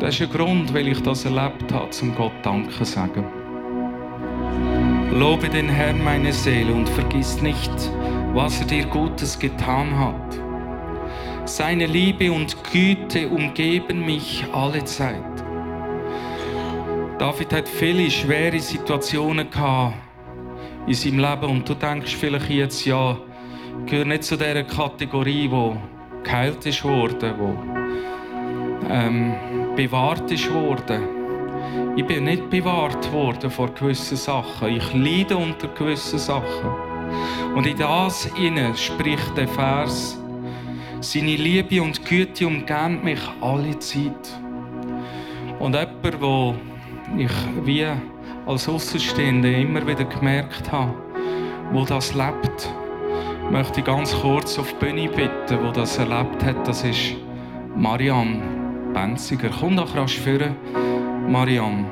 das 0.00 0.16
ist 0.16 0.22
ein 0.22 0.30
Grund, 0.32 0.74
weil 0.74 0.88
ich 0.88 1.00
das 1.04 1.24
erlebt 1.24 1.72
habe, 1.72 1.90
zum 1.90 2.12
Gott 2.16 2.32
Danke 2.42 2.84
sagen. 2.84 3.24
Lobe 5.12 5.48
den 5.48 5.68
Herrn 5.68 6.02
meine 6.02 6.32
Seele 6.32 6.74
und 6.74 6.88
vergiss 6.88 7.40
nicht, 7.40 7.70
was 8.34 8.60
er 8.60 8.66
dir 8.66 8.86
Gutes 8.86 9.38
getan 9.38 9.96
hat. 9.96 10.40
Seine 11.44 11.86
Liebe 11.86 12.32
und 12.32 12.56
Güte 12.72 13.28
umgeben 13.28 14.04
mich 14.04 14.44
alle 14.52 14.82
Zeit. 14.82 15.39
David 17.20 17.52
hat 17.52 17.68
viele 17.68 18.10
schwere 18.10 18.58
Situationen 18.58 19.46
in 20.86 20.94
seinem 20.94 21.18
Leben 21.18 21.50
und 21.50 21.68
du 21.68 21.74
denkst 21.74 22.16
vielleicht 22.16 22.48
jetzt, 22.48 22.86
ja, 22.86 23.14
gehört 23.84 24.08
nicht 24.08 24.24
zu 24.24 24.38
dieser 24.38 24.62
Kategorie, 24.62 25.50
wo 25.50 25.76
geheilt 26.22 26.64
ist 26.64 26.82
worden, 26.82 27.34
wo 27.36 27.54
ähm, 28.88 29.34
bewahrt 29.76 30.30
ist 30.30 30.50
worden. 30.50 31.02
Ich 31.94 32.06
bin 32.06 32.24
nicht 32.24 32.48
bewahrt 32.48 33.12
worden 33.12 33.50
vor 33.50 33.68
gewissen 33.74 34.16
Sachen. 34.16 34.74
Ich 34.74 34.94
leide 34.94 35.36
unter 35.36 35.68
gewissen 35.68 36.18
Sachen. 36.18 36.70
Und 37.54 37.66
in 37.66 37.76
das 37.76 38.30
inne 38.38 38.74
spricht 38.74 39.36
der 39.36 39.46
Vers, 39.46 40.18
seine 41.02 41.36
Liebe 41.36 41.82
und 41.82 42.02
Güte 42.02 42.46
umgeben 42.46 43.04
mich 43.04 43.20
alle 43.42 43.78
Zeit. 43.78 44.40
Und 45.58 45.74
jemand, 45.74 46.22
wo 46.22 46.54
ich 47.16 47.32
wie 47.64 47.86
als 48.46 48.68
Außenstehender 48.68 49.50
immer 49.50 49.86
wieder 49.86 50.04
gemerkt 50.04 50.70
habe, 50.72 50.94
wo 51.72 51.84
das 51.84 52.14
lebt, 52.14 52.72
möchte 53.50 53.80
ich 53.80 53.86
ganz 53.86 54.14
kurz 54.20 54.58
auf 54.58 54.72
die 54.72 54.86
Bühne 54.86 55.08
bitten, 55.08 55.64
wo 55.64 55.70
das 55.70 55.98
erlebt 55.98 56.44
hat. 56.44 56.66
Das 56.66 56.84
ist 56.84 57.16
Marianne 57.76 58.42
Benziger. 58.94 59.50
Komm 59.58 59.76
doch 59.76 59.94
rasch 59.94 60.18
führen, 60.18 60.56
Marianne. 61.28 61.86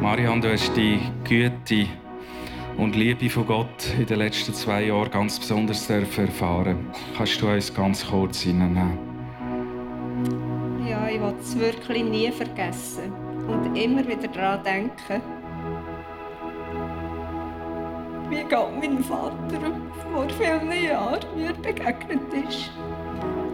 Marianne, 0.00 0.40
du 0.40 0.52
hast 0.52 0.76
die 0.76 1.00
Güte 1.24 1.88
und 2.78 2.94
Liebe 2.94 3.30
von 3.30 3.46
Gott 3.46 3.94
in 3.98 4.06
den 4.06 4.18
letzten 4.18 4.52
zwei 4.52 4.84
Jahren 4.84 5.10
ganz 5.10 5.38
besonders 5.38 5.88
erfahren. 5.88 6.90
Kannst 7.16 7.40
du 7.40 7.48
uns 7.48 7.72
ganz 7.72 8.06
kurz 8.06 8.42
hineinnehmen? 8.42 8.98
Ja, 10.88 11.08
ich 11.08 11.20
will 11.20 11.34
es 11.40 11.58
wirklich 11.58 12.04
nie 12.04 12.30
vergessen 12.30 13.12
und 13.48 13.74
immer 13.76 14.06
wieder 14.06 14.28
daran 14.28 14.62
denken, 14.62 15.22
wie 18.28 18.42
Gott 18.42 18.72
mein 18.78 19.02
Vater 19.02 19.72
vor 20.12 20.26
vielen 20.30 20.84
Jahren 20.84 21.20
mir 21.36 21.52
begegnet 21.54 22.20
ist 22.48 22.70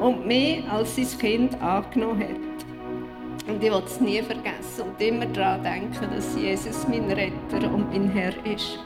und 0.00 0.26
mich 0.26 0.68
als 0.68 0.96
sein 0.96 1.18
Kind 1.18 1.62
angenommen 1.62 2.22
hat. 2.22 3.48
Und 3.48 3.62
ich 3.62 3.70
will 3.70 3.82
es 3.84 4.00
nie 4.00 4.22
vergessen 4.22 4.82
und 4.86 5.00
immer 5.00 5.26
daran 5.26 5.62
denken, 5.62 6.08
dass 6.14 6.36
Jesus 6.36 6.86
mein 6.88 7.10
Retter 7.10 7.72
und 7.72 7.90
mein 7.92 8.10
Herr 8.10 8.34
ist. 8.46 8.78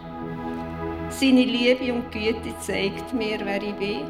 Seine 1.09 1.45
Liebe 1.45 1.93
und 1.93 2.11
Güte 2.11 2.59
zeigt 2.61 3.13
mir, 3.15 3.39
wer 3.45 3.63
ich 3.63 3.75
bin. 3.75 4.03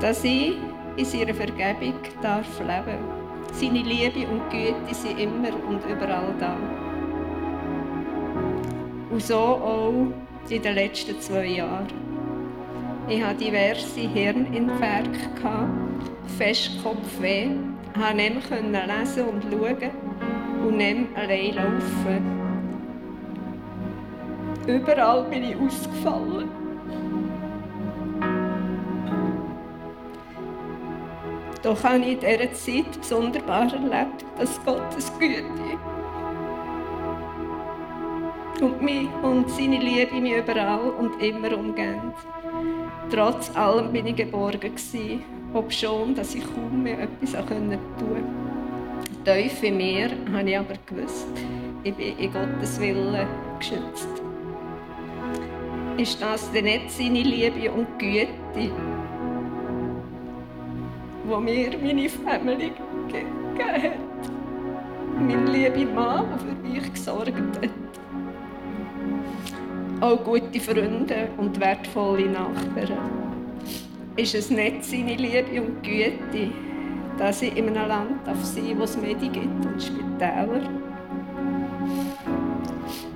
Dass 0.00 0.24
ich 0.24 0.54
in 0.96 1.04
seiner 1.04 1.34
Vergebung 1.34 1.94
darf 2.20 2.60
leben 2.60 2.98
Seine 3.52 3.82
Liebe 3.82 4.26
und 4.28 4.50
Güte 4.50 4.94
sind 4.94 5.18
immer 5.18 5.48
und 5.68 5.80
überall 5.86 6.34
da. 6.38 6.56
Und 9.10 9.22
so 9.22 9.36
auch 9.36 10.06
in 10.48 10.62
den 10.62 10.74
letzten 10.74 11.20
zwei 11.20 11.46
Jahren. 11.46 11.86
Ich 13.08 13.22
hatte 13.22 13.44
diverse 13.44 14.00
Hirninfarkte, 14.00 15.68
Festkopfweh, 16.38 17.48
konnte 17.94 18.16
nicht 18.16 18.50
mehr 18.70 18.86
lesen 18.86 19.28
und 19.28 19.42
schauen 19.42 19.90
und 20.66 20.76
nicht 20.76 21.16
allein 21.16 21.54
laufen. 21.54 22.41
Überall 24.66 25.24
bin 25.24 25.42
ich 25.42 25.56
ausgefallen. 25.56 26.48
Doch 31.62 31.82
habe 31.84 31.98
ich 31.98 32.12
in 32.12 32.20
dieser 32.20 32.52
Zeit 32.52 33.04
sonderbar 33.04 33.72
erlebt, 33.72 34.24
dass 34.38 34.64
Gottes 34.64 35.12
Güte 35.18 35.42
und 38.60 38.80
mich 38.80 39.08
und 39.22 39.50
seine 39.50 39.78
Liebe 39.78 40.20
mich 40.20 40.36
überall 40.36 40.90
und 40.98 41.20
immer 41.20 41.56
umgehen. 41.56 42.12
Trotz 43.10 43.54
allem 43.56 43.92
bin 43.92 44.06
ich 44.06 44.16
geborgen 44.16 44.60
gewesen, 44.60 45.24
obschon, 45.54 46.14
dass 46.14 46.34
ich 46.34 46.44
kaum 46.44 46.82
mehr 46.82 47.00
etwas 47.00 47.32
tun 47.32 47.46
konnte. 47.48 47.80
Tief 49.24 49.62
in 49.62 49.76
mir 49.76 50.10
habe 50.32 50.48
ich 50.48 50.58
aber 50.58 50.74
gewusst, 50.86 51.26
ich 51.82 51.94
bin 51.94 52.18
in 52.18 52.32
Gottes 52.32 52.80
Willen 52.80 53.26
geschützt 53.58 54.22
ist 55.98 56.20
das 56.20 56.50
denn 56.52 56.64
nicht 56.64 56.90
seine 56.90 57.22
Liebe 57.22 57.70
und 57.70 57.98
Güte, 57.98 58.70
wo 61.24 61.38
mir 61.38 61.70
meine 61.82 62.08
Familie 62.08 62.72
gegeben 63.08 63.28
hat. 63.58 63.92
Mein 65.18 65.46
lieber 65.46 65.92
Mann, 65.92 66.26
der 66.30 66.38
für 66.38 66.68
mich 66.68 66.92
gesorgt 66.92 67.32
hat. 67.32 67.70
Auch 70.00 70.24
gute 70.24 70.60
Freunde 70.60 71.28
und 71.36 71.60
wertvolle 71.60 72.26
Nachbarn. 72.26 72.98
Ist 74.16 74.34
es 74.34 74.50
nicht 74.50 74.84
seine 74.84 75.14
Liebe 75.16 75.62
und 75.62 75.82
Güte, 75.82 76.50
dass 77.18 77.42
ich 77.42 77.56
in 77.56 77.68
einem 77.68 77.88
Land 77.88 78.28
auf 78.28 78.44
sie, 78.44 78.76
wo 78.76 78.82
es 78.82 78.96
Medi 78.96 79.28
gibt 79.28 79.64
und 79.64 79.82
Spitäler? 79.82 80.81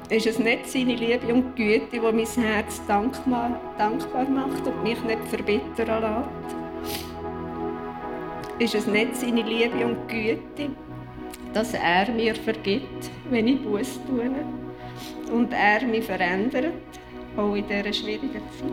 Ist 0.08 0.26
es 0.26 0.38
nicht 0.38 0.68
seine 0.68 0.94
Liebe 0.94 1.32
und 1.34 1.56
Güte, 1.56 1.86
die 1.92 2.00
mein 2.00 2.26
Herz 2.26 2.80
dankbar, 2.86 3.60
dankbar 3.76 4.28
macht 4.28 4.66
und 4.66 4.82
mich 4.82 5.02
nicht 5.02 5.26
verbittern 5.28 6.02
lässt? 6.02 6.56
Ist 8.58 8.74
es 8.74 8.86
nicht 8.86 9.16
seine 9.16 9.42
Liebe 9.42 9.84
und 9.84 10.08
Güte, 10.08 10.70
dass 11.52 11.74
er 11.74 12.10
mir 12.12 12.34
vergibt, 12.34 13.10
wenn 13.30 13.48
ich 13.48 13.62
Buß 13.62 14.00
tue 14.06 14.30
und 15.32 15.52
er 15.52 15.84
mich 15.86 16.04
verändert, 16.04 16.72
auch 17.36 17.54
in 17.54 17.66
dieser 17.66 17.92
schwierigen 17.92 18.32
Zeit? 18.32 18.72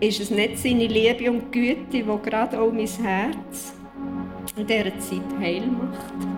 Ist 0.00 0.20
es 0.20 0.30
nicht 0.30 0.58
seine 0.58 0.86
Liebe 0.86 1.30
und 1.30 1.52
Güte, 1.52 1.84
die 1.92 2.02
gerade 2.02 2.60
auch 2.60 2.72
mein 2.72 2.86
Herz 2.86 3.74
in 4.56 4.66
dieser 4.66 4.98
Zeit 4.98 5.22
heil 5.40 5.66
macht? 5.66 6.35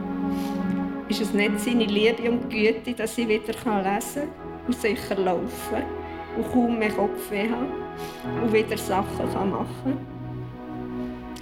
Ist 1.08 1.22
es 1.22 1.32
nicht 1.32 1.58
seine 1.58 1.84
Liebe 1.84 2.30
und 2.30 2.50
Güte, 2.50 2.92
dass 2.92 3.16
ich 3.16 3.28
wieder 3.28 3.54
lesen 3.54 3.64
kann 3.64 4.28
und 4.66 4.76
sicher 4.76 5.16
laufen 5.16 5.82
und 6.36 6.52
kaum 6.52 6.78
mehr 6.78 6.90
Kopfweh 6.90 7.48
habe 7.48 8.42
und 8.42 8.52
wieder 8.52 8.76
Sachen 8.76 9.26
machen 9.50 9.66
kann? 9.84 9.98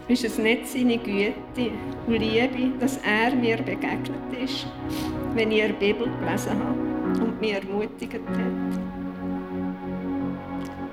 Ist 0.08 0.24
es 0.24 0.38
nicht 0.38 0.68
seine 0.68 0.98
Güte 0.98 1.72
und 2.06 2.14
Liebe, 2.14 2.78
dass 2.78 2.98
er 2.98 3.34
mir 3.34 3.56
begegnet 3.56 4.12
ist, 4.40 4.66
wenn 5.34 5.50
ich 5.50 5.64
die 5.66 5.72
Bibel 5.72 6.08
gelesen 6.20 6.52
habe 6.60 7.24
und 7.24 7.40
mich 7.40 7.54
ermutigt 7.54 8.14
hat? 8.14 8.20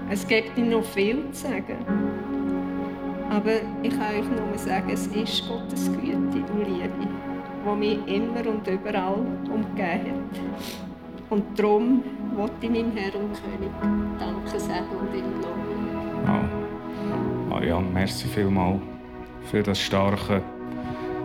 Es 0.10 0.28
gibt 0.28 0.58
nicht 0.58 0.70
noch 0.70 0.84
viel 0.84 1.30
zu 1.32 1.44
sagen. 1.44 1.78
Aber 3.30 3.54
ich 3.82 3.90
kann 3.92 4.16
euch 4.16 4.26
nur 4.30 4.58
sagen, 4.58 4.90
es 4.92 5.08
ist 5.08 5.48
Gottes 5.48 5.92
Güte 5.92 6.18
und 6.18 6.68
Liebe 6.68 7.08
der 7.66 7.76
mich 7.76 8.00
immer 8.08 8.50
und 8.50 8.68
überall 8.68 9.26
umgeben 9.52 9.78
hat. 9.78 10.40
Und 11.30 11.44
darum 11.58 12.04
wollte 12.36 12.54
ich 12.62 12.70
meinem 12.70 12.92
Herrn 12.92 13.24
und 13.24 13.42
König 13.42 13.72
Danke 14.20 14.60
sagen 14.60 14.86
und 15.00 15.16
ihm 15.18 15.26
loben. 15.42 15.84
Oh. 16.28 17.50
Marianne, 17.50 17.88
merci 17.94 18.28
vielmals 18.28 18.80
für 19.50 19.64
das 19.64 19.80
starke 19.80 20.42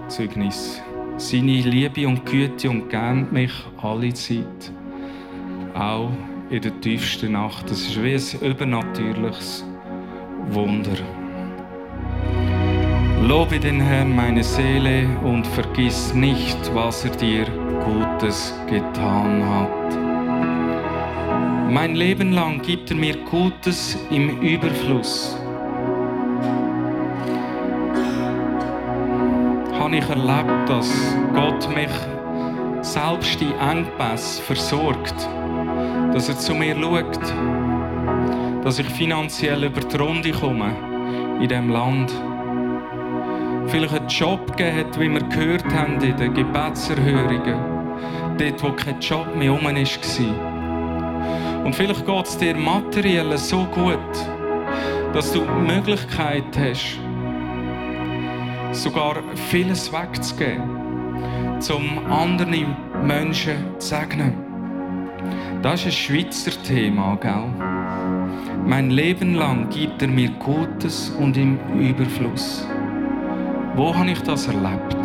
Zeugnis. 0.09 0.81
Seine 1.16 1.61
Liebe 1.61 2.07
und 2.07 2.24
Güte 2.24 2.70
umgeben 2.70 3.29
mich 3.33 3.53
alle 3.83 4.12
Zeit. 4.14 4.72
Auch 5.74 6.11
in 6.51 6.62
der 6.62 6.81
tiefsten 6.81 7.33
Nacht. 7.33 7.70
Das 7.70 7.81
ist 7.81 8.03
wie 8.03 8.14
ein 8.14 8.51
übernatürliches 8.51 9.64
Wunder. 10.51 10.96
Lobe 13.28 13.60
den 13.60 13.78
Herrn 13.78 14.16
meine 14.16 14.42
Seele 14.42 15.06
und 15.22 15.46
vergiss 15.48 16.14
nicht, 16.14 16.56
was 16.74 17.04
er 17.04 17.10
dir 17.10 17.44
Gutes 17.84 18.54
getan 18.66 19.44
hat. 19.44 19.98
Mein 21.70 21.94
Leben 21.94 22.32
lang 22.32 22.62
gibt 22.62 22.90
er 22.90 22.96
mir 22.96 23.18
Gutes 23.30 23.98
im 24.08 24.40
Überfluss. 24.40 25.36
Habe 29.78 29.96
ich 29.96 30.08
erlebt, 30.08 30.66
dass 30.66 30.90
Gott 31.34 31.68
mich 31.74 31.92
selbst 32.80 33.38
die 33.42 33.52
Engpässe 33.60 34.40
versorgt, 34.40 35.28
dass 36.14 36.30
er 36.30 36.38
zu 36.38 36.54
mir 36.54 36.74
schaut, 36.74 37.20
dass 38.64 38.78
ich 38.78 38.88
finanziell 38.88 39.64
über 39.64 39.82
die 39.82 39.96
Runde 39.98 40.32
komme 40.32 40.72
in 41.42 41.48
diesem 41.48 41.68
Land. 41.68 42.10
Vielleicht 43.70 43.94
einen 43.94 44.09
Job 44.09 44.57
gegeben 44.57 44.78
hat, 44.78 44.98
wie 44.98 45.11
wir 45.11 45.20
gehört 45.20 45.74
haben 45.74 46.00
in 46.00 46.16
den 46.16 46.33
Gebetserhörungen. 46.33 47.59
Dort, 48.38 48.62
wo 48.62 48.72
kein 48.72 48.98
Job 49.00 49.37
mehr 49.37 49.50
rum 49.50 49.64
war. 49.64 51.64
Und 51.64 51.74
vielleicht 51.74 52.07
geht 52.07 52.26
es 52.26 52.38
dir 52.38 52.54
materiell 52.54 53.37
so 53.37 53.66
gut, 53.66 53.98
dass 55.12 55.33
du 55.33 55.40
die 55.40 55.74
Möglichkeit 55.74 56.44
hast, 56.59 56.98
sogar 58.72 59.16
vieles 59.50 59.92
wegzugeben, 59.92 60.62
um 61.68 61.98
anderen 62.11 62.74
Menschen 63.04 63.78
zu 63.78 63.88
segnen. 63.88 64.33
Das 65.61 65.81
ist 65.81 65.87
ein 65.87 65.92
Schweizer 65.92 66.62
Thema, 66.62 67.18
gell? 67.20 67.44
Mein 68.64 68.90
Leben 68.90 69.35
lang 69.35 69.68
gibt 69.68 70.00
er 70.00 70.09
mir 70.09 70.31
Gutes 70.38 71.11
und 71.18 71.37
im 71.37 71.59
Überfluss. 71.78 72.66
Wo 73.78 73.94
habe 73.94 74.10
ich 74.10 74.20
das 74.24 74.48
erlebt? 74.48 74.96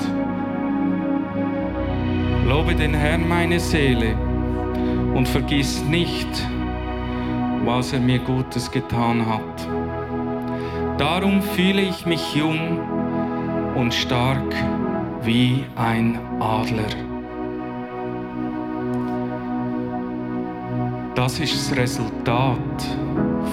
Lobe 2.47 2.73
den 2.73 2.95
Herrn 2.95 3.29
meine 3.29 3.59
Seele 3.59 4.15
und 5.13 5.27
vergiss 5.27 5.83
nicht, 5.83 6.27
was 7.65 7.93
er 7.93 7.99
mir 7.99 8.17
Gutes 8.17 8.71
getan 8.71 9.27
hat. 9.27 9.67
Darum 10.97 11.43
fühle 11.43 11.83
ich 11.83 12.07
mich 12.07 12.33
jung 12.33 12.79
und 13.75 13.93
stark 13.93 14.55
wie 15.21 15.65
ein 15.75 16.17
Adler. 16.39 16.95
Das 21.13 21.39
ist 21.39 21.53
das 21.53 21.77
Resultat 21.77 22.97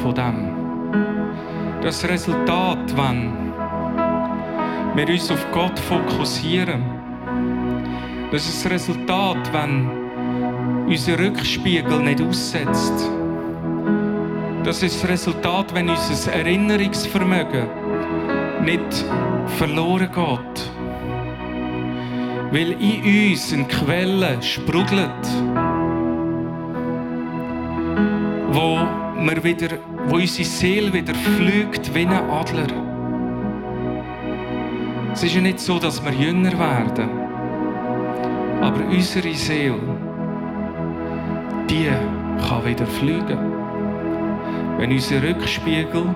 von 0.02 0.14
dem. 0.14 0.48
Das 1.83 2.09
Resultat, 2.09 2.96
wenn 2.96 3.50
wir 4.94 5.09
uns 5.09 5.31
auf 5.31 5.46
Gott 5.53 5.79
fokussieren. 5.79 6.83
Das 8.33 8.46
ist 8.46 8.64
das 8.64 8.72
Resultat, 8.72 9.53
wenn 9.53 9.90
unser 10.87 11.18
Rückspiegel 11.18 11.98
nicht 12.00 12.20
aussetzt. 12.20 13.11
Das 14.64 14.83
ist 14.83 15.03
das 15.03 15.11
Resultat, 15.11 15.74
wenn 15.74 15.88
unser 15.88 16.33
Erinnerungsvermögen 16.33 17.66
nicht 18.64 19.05
verloren 19.59 20.11
geht. 20.12 20.70
Weil 22.53 22.72
in 22.72 23.31
uns 23.31 23.53
eine 23.53 23.64
Quelle 23.64 24.42
sprudelt, 24.42 25.26
wo, 28.53 28.81
wir 29.24 29.44
wieder, 29.44 29.79
wo 30.09 30.16
unsere 30.16 30.44
Seele 30.44 30.92
wieder 30.92 31.14
fliegt 31.14 31.94
wie 31.94 32.07
ein 32.07 32.12
Adler. 32.12 32.80
Es 35.12 35.25
ist 35.25 35.35
ja 35.35 35.40
nicht 35.40 35.59
so, 35.59 35.79
dass 35.79 36.03
wir 36.05 36.12
jünger 36.12 36.57
werden, 36.59 37.11
aber 38.61 38.85
unsere 38.88 39.35
Seele, 39.35 39.75
die 41.68 41.90
kann 42.49 42.64
wieder 42.64 42.87
fliegen. 42.87 43.38
Wenn 44.79 44.92
unser 44.92 45.23
Rückspiegel, 45.23 46.14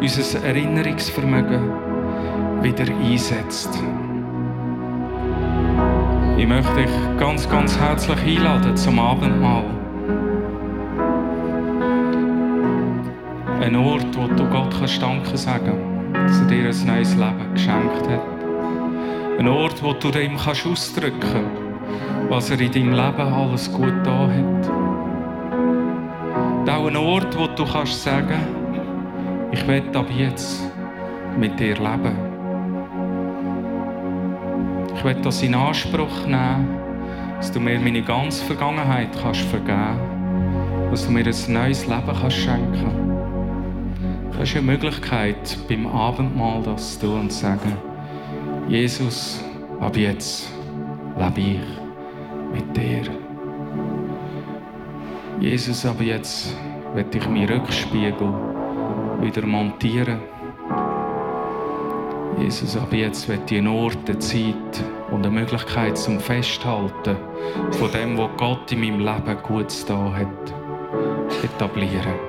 unser 0.00 0.44
Erinnerungsvermögen 0.44 1.72
wieder 2.62 2.86
einsetzt. 3.04 3.70
Ich 6.36 6.46
möchte 6.46 6.74
dich 6.76 6.90
ganz, 7.18 7.48
ganz 7.50 7.78
herzlich 7.78 8.38
einladen 8.38 8.76
zum 8.76 8.98
Abendmahl. 9.00 9.64
Ein 13.60 13.76
Ort, 13.76 14.06
wo 14.16 14.28
du 14.28 14.48
Gott 14.48 14.74
kannst 14.78 15.02
Danke 15.02 15.36
sagen 15.36 15.87
dass 16.28 16.40
er 16.40 16.46
dir 16.46 16.68
ein 16.68 16.86
neues 16.86 17.14
Leben 17.14 17.54
geschenkt 17.54 18.06
hat. 18.06 18.20
Ein 19.38 19.48
Ort, 19.48 19.82
wo 19.82 19.94
du 19.94 20.08
ihm 20.10 20.36
kannst 20.36 20.66
ausdrücken 20.66 21.20
kannst, 21.20 22.30
was 22.30 22.50
er 22.50 22.60
in 22.60 22.70
deinem 22.70 22.92
Leben 22.92 23.32
alles 23.32 23.72
gut 23.72 23.94
da 24.04 24.28
hat. 24.28 24.68
Und 26.60 26.68
auch 26.70 26.86
ein 26.86 26.96
Ort, 26.96 27.38
wo 27.38 27.46
du 27.46 27.64
kannst 27.64 28.02
sagen 28.02 28.40
ich 29.50 29.66
werde 29.66 29.98
ab 29.98 30.06
jetzt 30.14 30.70
mit 31.38 31.58
dir 31.58 31.76
leben. 31.76 32.14
Ich 34.94 35.02
werde 35.02 35.22
das 35.22 35.42
in 35.42 35.54
Anspruch 35.54 36.26
nehmen, 36.26 36.68
dass 37.38 37.50
du 37.50 37.58
mir 37.58 37.80
meine 37.80 38.02
ganze 38.02 38.44
Vergangenheit 38.44 39.08
kannst 39.22 39.40
vergeben 39.42 40.18
dass 40.90 41.06
du 41.06 41.12
mir 41.12 41.24
ein 41.24 41.52
neues 41.52 41.86
Leben 41.86 42.12
kannst 42.20 42.36
schenken 42.36 42.97
Du 44.38 44.44
hast 44.44 44.54
eine 44.54 44.66
Möglichkeit, 44.66 45.58
beim 45.68 45.84
Abendmahl 45.88 46.62
das 46.62 47.00
zu 47.00 47.06
tun 47.06 47.20
und 47.22 47.32
zu 47.32 47.40
sagen, 47.40 47.76
Jesus, 48.68 49.42
ab 49.80 49.96
jetzt 49.96 50.48
lebe 51.18 51.40
ich 51.40 51.60
mit 52.52 52.76
dir. 52.76 53.02
Jesus, 55.40 55.84
ab 55.84 56.00
jetzt 56.00 56.54
werde 56.94 57.18
ich 57.18 57.28
meinen 57.28 57.48
Rückspiegel 57.48 58.32
wieder 59.20 59.44
montieren. 59.44 60.20
Jesus, 62.40 62.76
ab 62.76 62.92
jetzt 62.92 63.28
wird 63.28 63.50
die 63.50 63.66
Ort, 63.66 63.98
eine 64.06 64.20
Zeit 64.20 64.84
und 65.10 65.26
eine 65.26 65.34
Möglichkeit 65.34 65.98
zum 65.98 66.20
Festhalten 66.20 67.16
von 67.72 67.90
dem, 67.90 68.16
was 68.16 68.30
Gott 68.36 68.70
in 68.70 68.82
meinem 68.82 69.00
Leben 69.00 69.42
gut 69.42 69.74
da 69.88 70.12
hat, 70.12 70.54
etablieren. 71.42 72.27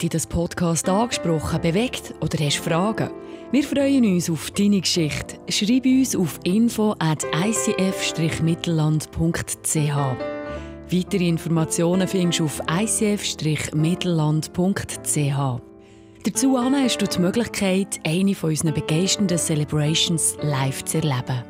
Hat 0.00 0.04
dich 0.04 0.10
das 0.12 0.26
Podcast 0.26 0.88
angesprochen, 0.88 1.60
bewegt 1.60 2.14
oder 2.22 2.42
hast 2.42 2.56
Fragen? 2.56 3.10
Wir 3.52 3.62
freuen 3.62 4.06
uns 4.06 4.30
auf 4.30 4.50
deine 4.50 4.80
Geschichte. 4.80 5.36
Schreib 5.50 5.84
uns 5.84 6.16
auf 6.16 6.40
info 6.42 6.94
at 6.98 7.22
icf-mittelland.ch. 7.24 9.96
Weitere 10.90 11.28
Informationen 11.28 12.08
findest 12.08 12.40
du 12.40 12.46
auf 12.46 12.62
icf-mittelland.ch. 12.66 15.60
Dazu 16.24 16.58
hast 16.58 17.02
du 17.02 17.06
die 17.06 17.18
Möglichkeit, 17.18 18.00
eine 18.06 18.34
von 18.34 18.48
unseren 18.48 18.72
begeisternden 18.72 19.36
Celebrations 19.36 20.38
live 20.40 20.82
zu 20.82 20.96
erleben. 20.96 21.44